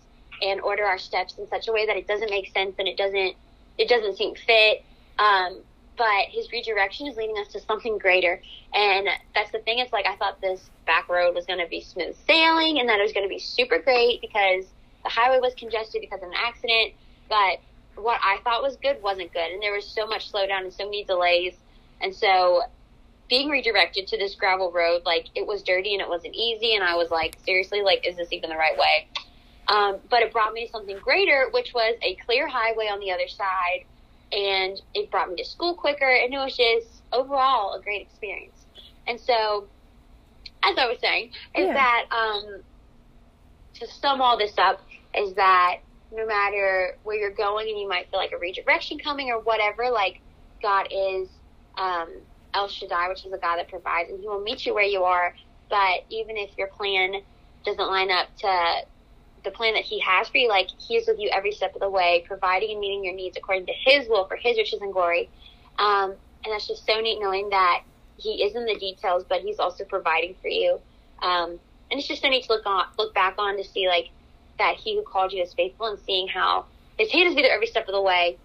and 0.42 0.60
order 0.60 0.84
our 0.84 0.98
steps 0.98 1.36
in 1.38 1.48
such 1.48 1.68
a 1.68 1.72
way 1.72 1.86
that 1.86 1.96
it 1.96 2.06
doesn't 2.06 2.30
make 2.30 2.52
sense 2.52 2.74
and 2.78 2.88
it 2.88 2.96
doesn't 2.96 3.34
it 3.78 3.88
doesn't 3.88 4.16
seem 4.16 4.34
fit. 4.34 4.84
Um, 5.18 5.60
but 5.96 6.26
his 6.30 6.50
redirection 6.52 7.08
is 7.08 7.16
leading 7.16 7.36
us 7.38 7.48
to 7.48 7.60
something 7.60 7.98
greater. 7.98 8.40
And 8.72 9.08
that's 9.34 9.50
the 9.50 9.58
thing. 9.58 9.78
It's 9.78 9.92
like 9.92 10.06
I 10.06 10.16
thought 10.16 10.40
this 10.40 10.70
back 10.86 11.08
road 11.08 11.34
was 11.34 11.44
going 11.44 11.58
to 11.58 11.68
be 11.68 11.80
smooth 11.80 12.16
sailing 12.26 12.78
and 12.78 12.88
that 12.88 13.00
it 13.00 13.02
was 13.02 13.12
going 13.12 13.26
to 13.26 13.28
be 13.28 13.40
super 13.40 13.80
great 13.80 14.20
because 14.20 14.64
the 15.02 15.10
highway 15.10 15.40
was 15.40 15.54
congested 15.54 16.00
because 16.00 16.22
of 16.22 16.28
an 16.28 16.34
accident. 16.36 16.94
But 17.28 17.58
what 17.96 18.20
I 18.22 18.38
thought 18.44 18.62
was 18.62 18.76
good 18.76 19.02
wasn't 19.02 19.32
good, 19.32 19.50
and 19.50 19.62
there 19.62 19.72
was 19.72 19.86
so 19.86 20.06
much 20.06 20.32
slowdown 20.32 20.62
and 20.62 20.72
so 20.72 20.84
many 20.84 21.04
delays. 21.04 21.54
And 22.00 22.14
so 22.14 22.62
being 23.28 23.48
redirected 23.48 24.06
to 24.08 24.18
this 24.18 24.34
gravel 24.34 24.72
road, 24.72 25.02
like 25.04 25.26
it 25.34 25.46
was 25.46 25.62
dirty 25.62 25.94
and 25.94 26.00
it 26.00 26.08
wasn't 26.08 26.34
easy. 26.34 26.74
And 26.74 26.84
I 26.84 26.94
was 26.94 27.10
like, 27.10 27.38
seriously, 27.44 27.82
like, 27.82 28.06
is 28.06 28.16
this 28.16 28.32
even 28.32 28.50
the 28.50 28.56
right 28.56 28.78
way? 28.78 29.08
Um, 29.68 29.98
but 30.08 30.22
it 30.22 30.32
brought 30.32 30.52
me 30.52 30.66
to 30.66 30.72
something 30.72 30.98
greater, 31.02 31.48
which 31.50 31.72
was 31.74 31.96
a 32.02 32.14
clear 32.26 32.48
highway 32.48 32.86
on 32.86 33.00
the 33.00 33.10
other 33.10 33.28
side. 33.28 33.84
And 34.32 34.80
it 34.94 35.10
brought 35.10 35.28
me 35.30 35.36
to 35.36 35.44
school 35.44 35.74
quicker. 35.74 36.08
And 36.08 36.32
it 36.32 36.38
was 36.38 36.56
just 36.56 37.02
overall 37.12 37.74
a 37.74 37.82
great 37.82 38.02
experience. 38.02 38.64
And 39.06 39.20
so, 39.20 39.66
as 40.62 40.76
I 40.78 40.86
was 40.86 40.98
saying, 41.00 41.30
is 41.54 41.66
yeah. 41.66 41.74
that, 41.74 42.04
um, 42.10 42.60
to 43.74 43.86
sum 43.86 44.20
all 44.20 44.36
this 44.36 44.54
up, 44.58 44.80
is 45.14 45.34
that 45.34 45.76
no 46.12 46.26
matter 46.26 46.96
where 47.04 47.16
you're 47.16 47.30
going 47.30 47.68
and 47.68 47.78
you 47.78 47.88
might 47.88 48.10
feel 48.10 48.18
like 48.18 48.32
a 48.32 48.38
redirection 48.38 48.98
coming 48.98 49.30
or 49.30 49.40
whatever, 49.40 49.90
like 49.90 50.20
God 50.62 50.88
is, 50.90 51.28
um, 51.76 52.08
El 52.54 52.68
Shaddai, 52.68 53.08
which 53.08 53.24
is 53.24 53.32
a 53.32 53.38
God 53.38 53.56
that 53.56 53.68
provides, 53.68 54.10
and 54.10 54.20
He 54.20 54.26
will 54.26 54.40
meet 54.40 54.64
you 54.66 54.74
where 54.74 54.84
you 54.84 55.04
are. 55.04 55.34
But 55.68 56.04
even 56.08 56.36
if 56.36 56.50
your 56.56 56.68
plan 56.68 57.14
doesn't 57.64 57.86
line 57.86 58.10
up 58.10 58.28
to 58.38 58.80
the 59.48 59.56
plan 59.56 59.74
that 59.74 59.84
he 59.84 59.98
has 60.00 60.28
for 60.28 60.38
you, 60.38 60.48
like 60.48 60.68
he 60.78 60.96
is 60.96 61.06
with 61.06 61.18
you 61.18 61.30
every 61.32 61.52
step 61.52 61.74
of 61.74 61.80
the 61.80 61.88
way, 61.88 62.24
providing 62.26 62.72
and 62.72 62.80
meeting 62.80 63.04
your 63.04 63.14
needs 63.14 63.36
according 63.36 63.66
to 63.66 63.72
his 63.72 64.08
will 64.08 64.26
for 64.26 64.36
his 64.36 64.56
riches 64.56 64.80
and 64.82 64.92
glory. 64.92 65.28
Um, 65.78 66.14
and 66.44 66.52
that's 66.52 66.66
just 66.66 66.84
so 66.86 67.00
neat 67.00 67.18
knowing 67.20 67.48
that 67.50 67.82
he 68.18 68.42
is 68.42 68.54
in 68.54 68.66
the 68.66 68.74
details, 68.74 69.24
but 69.28 69.40
he's 69.40 69.58
also 69.58 69.84
providing 69.84 70.34
for 70.42 70.48
you. 70.48 70.78
Um, 71.22 71.58
and 71.90 71.98
it's 71.98 72.06
just 72.06 72.22
so 72.22 72.28
neat 72.28 72.44
to 72.44 72.52
look 72.52 72.66
on, 72.66 72.86
look 72.98 73.14
back 73.14 73.36
on 73.38 73.56
to 73.56 73.64
see 73.64 73.88
like 73.88 74.10
that 74.58 74.76
he 74.76 74.96
who 74.96 75.02
called 75.02 75.32
you 75.32 75.42
is 75.42 75.54
faithful 75.54 75.86
and 75.86 75.98
seeing 76.00 76.28
how 76.28 76.66
his 76.98 77.10
hand 77.10 77.28
is 77.28 77.34
with 77.34 77.44
you 77.44 77.50
every 77.50 77.66
step 77.66 77.88
of 77.88 77.94
the 77.94 78.02
way. 78.02 78.36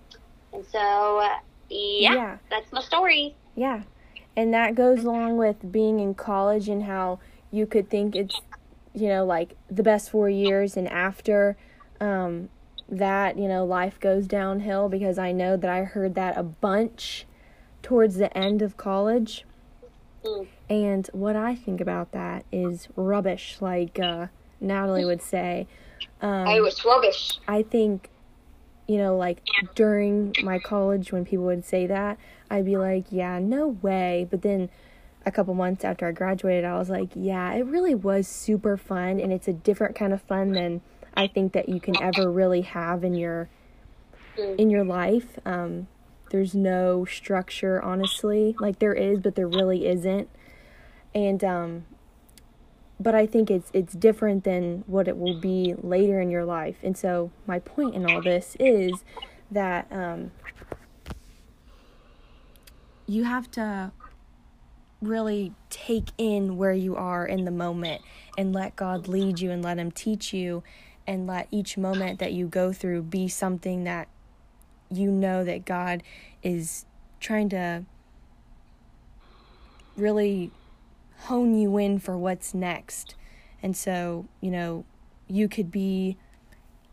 And 0.54 0.64
so, 0.72 1.20
uh, 1.20 1.40
yeah, 1.70 2.14
yeah, 2.14 2.38
that's 2.50 2.72
my 2.72 2.82
story. 2.82 3.36
Yeah. 3.56 3.84
And 4.36 4.54
that 4.54 4.76
goes 4.76 5.04
along 5.04 5.38
with 5.38 5.72
being 5.72 6.00
in 6.00 6.16
college 6.16 6.70
and 6.70 6.84
how 6.84 7.20
you 7.52 7.66
could 7.66 7.90
think 7.90 8.16
it's 8.16 8.40
you 8.94 9.08
know, 9.08 9.26
like 9.26 9.56
the 9.70 9.84
best 9.84 10.10
four 10.10 10.30
years 10.30 10.78
and 10.78 10.88
after 10.88 11.58
um, 12.00 12.50
that, 12.88 13.38
you 13.38 13.48
know, 13.48 13.66
life 13.66 14.00
goes 14.00 14.28
downhill 14.28 14.90
because 14.90 15.18
I 15.18 15.32
know 15.32 15.58
that 15.58 15.70
I 15.70 15.84
heard 15.84 16.16
that 16.16 16.38
a 16.38 16.44
bunch 16.44 17.26
towards 17.82 18.16
the 18.16 18.36
end 18.38 18.62
of 18.62 18.78
college. 18.78 19.46
Mm. 20.24 20.48
And 20.70 21.10
what 21.12 21.36
I 21.36 21.56
think 21.56 21.82
about 21.82 22.12
that 22.12 22.46
is 22.52 22.88
rubbish, 22.96 23.58
like 23.60 24.00
uh, 24.00 24.28
Natalie 24.62 25.06
would 25.06 25.22
say. 25.22 25.68
Um, 26.22 26.48
I 26.48 26.62
was 26.62 26.86
rubbish. 26.86 27.40
I 27.48 27.64
think, 27.64 28.10
you 28.88 28.98
know, 28.98 29.18
like 29.18 29.40
during 29.76 30.34
my 30.44 30.60
college 30.60 31.12
when 31.12 31.26
people 31.26 31.46
would 31.46 31.66
say 31.66 31.88
that, 31.88 32.18
I'd 32.50 32.66
be 32.66 32.78
like, 32.78 33.06
yeah, 33.10 33.40
no 33.40 33.68
way. 33.68 34.28
But 34.30 34.42
then 34.42 34.70
a 35.26 35.32
couple 35.32 35.54
months 35.54 35.84
after 35.84 36.08
I 36.08 36.12
graduated, 36.12 36.66
I 36.66 36.78
was 36.78 36.90
like, 36.90 37.10
yeah, 37.16 37.54
it 37.54 37.66
really 37.66 37.96
was 37.96 38.28
super 38.28 38.78
fun 38.78 39.20
and 39.20 39.32
it's 39.32 39.48
a 39.48 39.54
different 39.54 39.96
kind 39.96 40.14
of 40.14 40.22
fun 40.22 40.52
than 40.52 40.82
I 41.16 41.28
think 41.28 41.54
that 41.54 41.70
you 41.70 41.80
can 41.80 42.02
ever 42.02 42.32
really 42.32 42.62
have 42.62 43.04
in 43.04 43.16
your 43.16 43.50
in 44.38 44.70
your 44.70 44.84
life. 44.84 45.38
Um, 45.46 45.88
there's 46.32 46.56
no 46.56 47.06
structure, 47.06 47.82
honestly. 47.82 48.56
Like 48.60 48.80
there 48.80 48.94
is, 48.94 49.20
but 49.20 49.36
there 49.36 49.48
really 49.48 49.86
isn't. 49.86 50.30
And 51.14 51.44
um 51.44 51.86
but 53.00 53.14
I 53.14 53.26
think 53.26 53.52
it's 53.52 53.70
it's 53.74 53.94
different 53.94 54.44
than 54.44 54.84
what 54.88 55.08
it 55.08 55.18
will 55.18 55.40
be 55.40 55.76
later 55.82 56.20
in 56.20 56.30
your 56.32 56.46
life. 56.46 56.78
And 56.82 56.98
so 56.98 57.32
my 57.46 57.60
point 57.60 57.96
in 57.96 58.10
all 58.10 58.22
this 58.22 58.58
is 58.60 59.04
that 59.52 59.88
um 59.92 60.32
you 63.06 63.26
have 63.26 63.52
to 63.52 63.92
really 65.08 65.54
take 65.70 66.10
in 66.18 66.58
where 66.58 66.74
you 66.74 66.96
are 66.96 67.26
in 67.26 67.46
the 67.46 67.52
moment 67.52 68.02
and 68.38 68.54
let 68.54 68.76
God 68.76 69.08
lead 69.08 69.40
you 69.40 69.52
and 69.52 69.64
let 69.64 69.78
him 69.78 69.92
teach 69.92 70.34
you 70.34 70.64
and 71.06 71.28
let 71.28 71.48
each 71.52 71.78
moment 71.78 72.20
that 72.20 72.34
you 72.34 72.48
go 72.48 72.72
through 72.72 73.04
be 73.04 73.28
something 73.28 73.84
that 73.84 74.08
you 74.90 75.12
know 75.12 75.44
that 75.44 75.66
God 75.66 76.04
is 76.42 76.86
trying 77.20 77.50
to 77.50 77.84
really 79.96 80.52
hone 81.26 81.56
you 81.56 81.78
in 81.78 82.00
for 82.00 82.18
what's 82.18 82.54
next. 82.54 83.16
And 83.62 83.76
so, 83.76 84.28
you 84.42 84.52
know, 84.52 84.86
you 85.28 85.48
could 85.48 85.72
be 85.72 86.18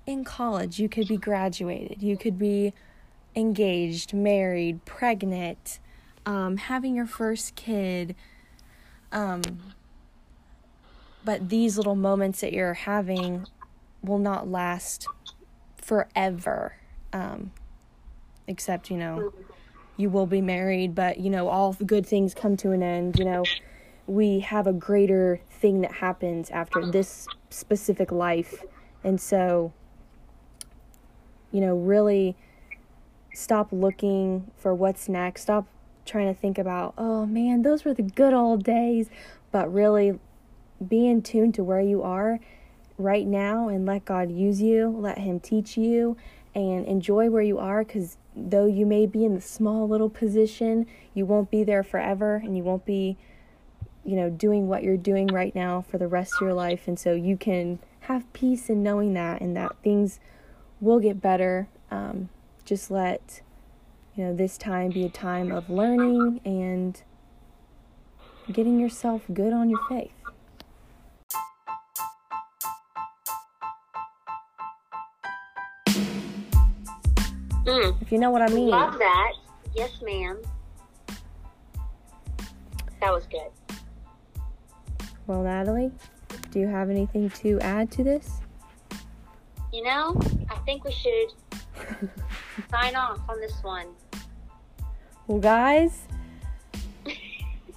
in 0.06 0.24
college, 0.24 0.78
you 0.78 0.88
could 0.88 1.08
be 1.08 1.16
graduated, 1.16 2.02
you 2.02 2.16
could 2.16 2.38
be 2.38 2.72
engaged, 3.34 4.14
married, 4.14 4.84
pregnant, 4.84 5.78
um, 6.26 6.56
having 6.56 6.94
your 6.94 7.06
first 7.06 7.54
kid. 7.54 8.14
Um, 9.12 9.42
but 11.24 11.48
these 11.48 11.76
little 11.76 11.96
moments 11.96 12.40
that 12.40 12.52
you're 12.52 12.74
having 12.74 13.46
will 14.02 14.18
not 14.18 14.48
last 14.48 15.06
forever. 15.76 16.76
Um, 17.12 17.52
except, 18.46 18.90
you 18.90 18.96
know, 18.96 19.32
you 19.96 20.08
will 20.08 20.26
be 20.26 20.40
married, 20.40 20.94
but, 20.94 21.18
you 21.18 21.30
know, 21.30 21.48
all 21.48 21.74
good 21.84 22.06
things 22.06 22.34
come 22.34 22.56
to 22.58 22.72
an 22.72 22.82
end. 22.82 23.18
You 23.18 23.24
know, 23.24 23.44
we 24.06 24.40
have 24.40 24.66
a 24.66 24.72
greater 24.72 25.40
thing 25.50 25.82
that 25.82 25.92
happens 25.92 26.50
after 26.50 26.90
this 26.90 27.26
specific 27.50 28.10
life. 28.10 28.64
And 29.04 29.20
so, 29.20 29.72
you 31.52 31.60
know, 31.60 31.76
really 31.76 32.36
stop 33.34 33.68
looking 33.72 34.50
for 34.56 34.74
what's 34.74 35.08
next. 35.08 35.42
Stop 35.42 35.66
trying 36.10 36.32
to 36.32 36.38
think 36.38 36.58
about, 36.58 36.94
oh 36.98 37.24
man, 37.26 37.62
those 37.62 37.84
were 37.84 37.94
the 37.94 38.02
good 38.02 38.34
old 38.34 38.64
days. 38.64 39.08
But 39.52 39.72
really 39.72 40.18
be 40.86 41.06
in 41.06 41.22
tune 41.22 41.52
to 41.52 41.64
where 41.64 41.80
you 41.80 42.02
are 42.02 42.38
right 42.98 43.26
now 43.26 43.68
and 43.68 43.86
let 43.86 44.04
God 44.04 44.30
use 44.30 44.60
you, 44.60 44.88
let 44.88 45.18
Him 45.18 45.40
teach 45.40 45.76
you, 45.76 46.16
and 46.54 46.86
enjoy 46.86 47.30
where 47.30 47.42
you 47.42 47.58
are 47.58 47.84
because 47.84 48.16
though 48.36 48.66
you 48.66 48.86
may 48.86 49.06
be 49.06 49.24
in 49.24 49.34
the 49.34 49.40
small 49.40 49.88
little 49.88 50.10
position, 50.10 50.86
you 51.14 51.26
won't 51.26 51.50
be 51.50 51.64
there 51.64 51.82
forever 51.82 52.36
and 52.36 52.56
you 52.56 52.62
won't 52.62 52.84
be, 52.84 53.16
you 54.04 54.16
know, 54.16 54.30
doing 54.30 54.68
what 54.68 54.82
you're 54.82 54.96
doing 54.96 55.26
right 55.28 55.54
now 55.54 55.80
for 55.80 55.98
the 55.98 56.08
rest 56.08 56.32
of 56.34 56.46
your 56.46 56.54
life. 56.54 56.86
And 56.86 56.98
so 56.98 57.12
you 57.12 57.36
can 57.36 57.78
have 58.00 58.30
peace 58.32 58.68
in 58.68 58.82
knowing 58.82 59.14
that 59.14 59.40
and 59.40 59.56
that 59.56 59.76
things 59.82 60.20
will 60.80 61.00
get 61.00 61.20
better. 61.20 61.68
Um, 61.90 62.28
just 62.64 62.90
let, 62.90 63.42
you 64.20 64.26
know, 64.26 64.34
this 64.34 64.58
time 64.58 64.90
be 64.90 65.06
a 65.06 65.08
time 65.08 65.50
of 65.50 65.70
learning 65.70 66.42
and 66.44 67.02
getting 68.52 68.78
yourself 68.78 69.22
good 69.32 69.54
on 69.54 69.70
your 69.70 69.80
faith. 69.88 70.12
Mm. 77.64 78.02
If 78.02 78.12
you 78.12 78.18
know 78.18 78.30
what 78.30 78.42
I 78.42 78.48
mean. 78.48 78.68
Love 78.68 78.98
that. 78.98 79.32
Yes, 79.74 79.90
ma'am. 80.02 80.36
That 83.00 83.14
was 83.14 83.24
good. 83.24 83.50
Well, 85.26 85.44
Natalie, 85.44 85.92
do 86.50 86.60
you 86.60 86.66
have 86.68 86.90
anything 86.90 87.30
to 87.30 87.58
add 87.60 87.90
to 87.92 88.04
this? 88.04 88.42
You 89.72 89.82
know, 89.82 90.20
I 90.50 90.56
think 90.66 90.84
we 90.84 90.92
should 90.92 91.32
sign 92.70 92.94
off 92.96 93.18
on 93.26 93.40
this 93.40 93.62
one. 93.62 93.86
Well, 95.30 95.38
guys, 95.38 96.08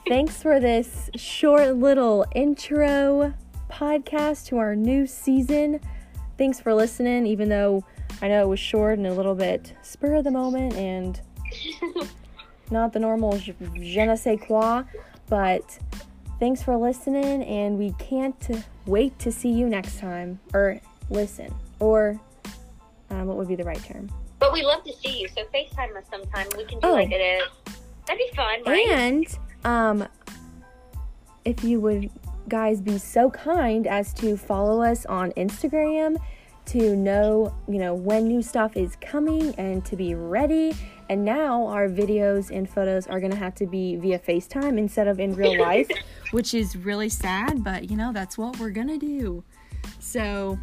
thanks 0.08 0.42
for 0.42 0.60
this 0.60 1.12
short 1.16 1.76
little 1.76 2.26
intro 2.34 3.36
podcast 3.70 4.48
to 4.48 4.58
our 4.58 4.76
new 4.76 5.06
season. 5.06 5.80
Thanks 6.36 6.60
for 6.60 6.74
listening, 6.74 7.28
even 7.28 7.50
though 7.50 7.86
I 8.24 8.30
know 8.30 8.42
it 8.42 8.48
was 8.48 8.60
short 8.60 8.98
and 8.98 9.06
a 9.06 9.14
little 9.14 9.36
bit 9.36 9.72
spur 9.84 10.16
of 10.16 10.24
the 10.24 10.32
moment 10.32 10.74
and 10.74 11.22
not 12.72 12.92
the 12.92 13.00
normal 13.00 13.38
je, 13.38 13.54
ne 13.60 14.16
sais 14.16 14.40
quoi, 14.42 14.82
but 15.30 15.78
thanks 16.40 16.64
for 16.64 16.76
listening, 16.76 17.44
and 17.44 17.78
we 17.78 17.94
can't 18.00 18.66
wait 18.88 19.20
to 19.20 19.32
see 19.32 19.52
you 19.52 19.70
next 19.70 20.00
time, 20.00 20.40
or 20.56 20.82
listen, 21.12 21.54
or 21.80 22.20
um, 23.12 23.28
what 23.28 23.38
would 23.38 23.48
be 23.48 23.56
the 23.56 23.64
right 23.64 23.84
term? 23.84 24.10
But 24.54 24.60
we 24.60 24.66
love 24.68 24.84
to 24.84 24.94
see 24.94 25.20
you, 25.22 25.28
so 25.30 25.46
FaceTime 25.46 25.98
us 25.98 26.04
sometime. 26.12 26.46
We 26.56 26.66
can 26.66 26.80
do 26.80 26.88
Oh. 26.88 26.94
like 26.94 27.12
it 27.12 27.16
is. 27.16 27.44
That'd 28.06 28.20
be 28.20 28.36
fun, 28.36 28.62
right? 28.68 28.88
And 28.88 29.40
um, 29.64 30.08
if 31.44 31.64
you 31.64 31.80
would 31.80 32.12
guys 32.50 32.80
be 32.80 33.00
so 33.00 33.32
kind 33.32 33.88
as 33.88 34.14
to 34.16 34.38
follow 34.38 34.84
us 34.84 35.08
on 35.08 35.32
Instagram 35.32 36.18
to 36.66 36.96
know, 36.96 37.52
you 37.68 37.80
know, 37.80 37.96
when 37.96 38.28
new 38.28 38.44
stuff 38.44 38.78
is 38.78 38.96
coming 39.02 39.56
and 39.56 39.84
to 39.86 39.96
be 39.96 40.14
ready. 40.14 40.76
And 41.10 41.26
now 41.26 41.66
our 41.66 41.90
videos 41.90 42.56
and 42.56 42.70
photos 42.70 43.08
are 43.08 43.20
going 43.20 43.32
to 43.32 43.38
have 43.38 43.56
to 43.56 43.66
be 43.66 43.96
via 43.96 44.20
FaceTime 44.20 44.78
instead 44.78 45.08
of 45.08 45.20
in 45.20 45.34
real 45.34 45.58
life, 45.60 45.90
which 46.30 46.54
is 46.54 46.76
really 46.78 47.10
sad, 47.10 47.64
but 47.64 47.90
you 47.90 47.98
know, 47.98 48.14
that's 48.14 48.38
what 48.38 48.60
we're 48.60 48.70
going 48.70 48.88
to 48.90 49.00
do. 49.00 49.44
So, 50.00 50.60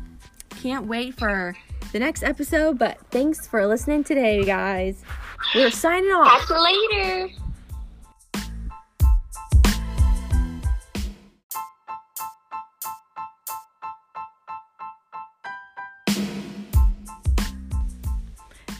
can't 0.62 0.86
wait 0.86 1.18
for 1.18 1.56
the 1.92 1.98
next 1.98 2.22
episode, 2.22 2.78
but 2.78 2.98
thanks 3.10 3.46
for 3.46 3.66
listening 3.66 4.04
today, 4.04 4.44
guys. 4.44 5.02
We're 5.54 5.70
signing 5.70 6.10
off. 6.10 6.46
Talk 6.46 6.48
to 6.48 6.54
you 6.54 6.62
later. 6.62 7.34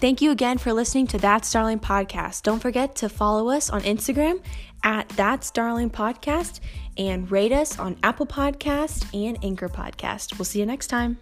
Thank 0.01 0.23
you 0.23 0.31
again 0.31 0.57
for 0.57 0.73
listening 0.73 1.07
to 1.09 1.19
That's 1.19 1.53
Darling 1.53 1.79
Podcast. 1.79 2.43
Don't 2.43 2.61
forget 2.61 2.95
to 2.97 3.09
follow 3.11 3.51
us 3.51 3.69
on 3.69 3.83
Instagram 3.83 4.41
at 4.83 5.07
That's 5.11 5.51
Darling 5.51 5.91
Podcast 5.91 6.61
and 6.97 7.31
rate 7.31 7.53
us 7.53 7.79
on 7.79 7.99
Apple 8.03 8.27
Podcast 8.27 9.05
and 9.13 9.37
Anchor 9.45 9.69
Podcast. 9.69 10.39
We'll 10.39 10.47
see 10.47 10.61
you 10.61 10.65
next 10.65 10.87
time. 10.87 11.19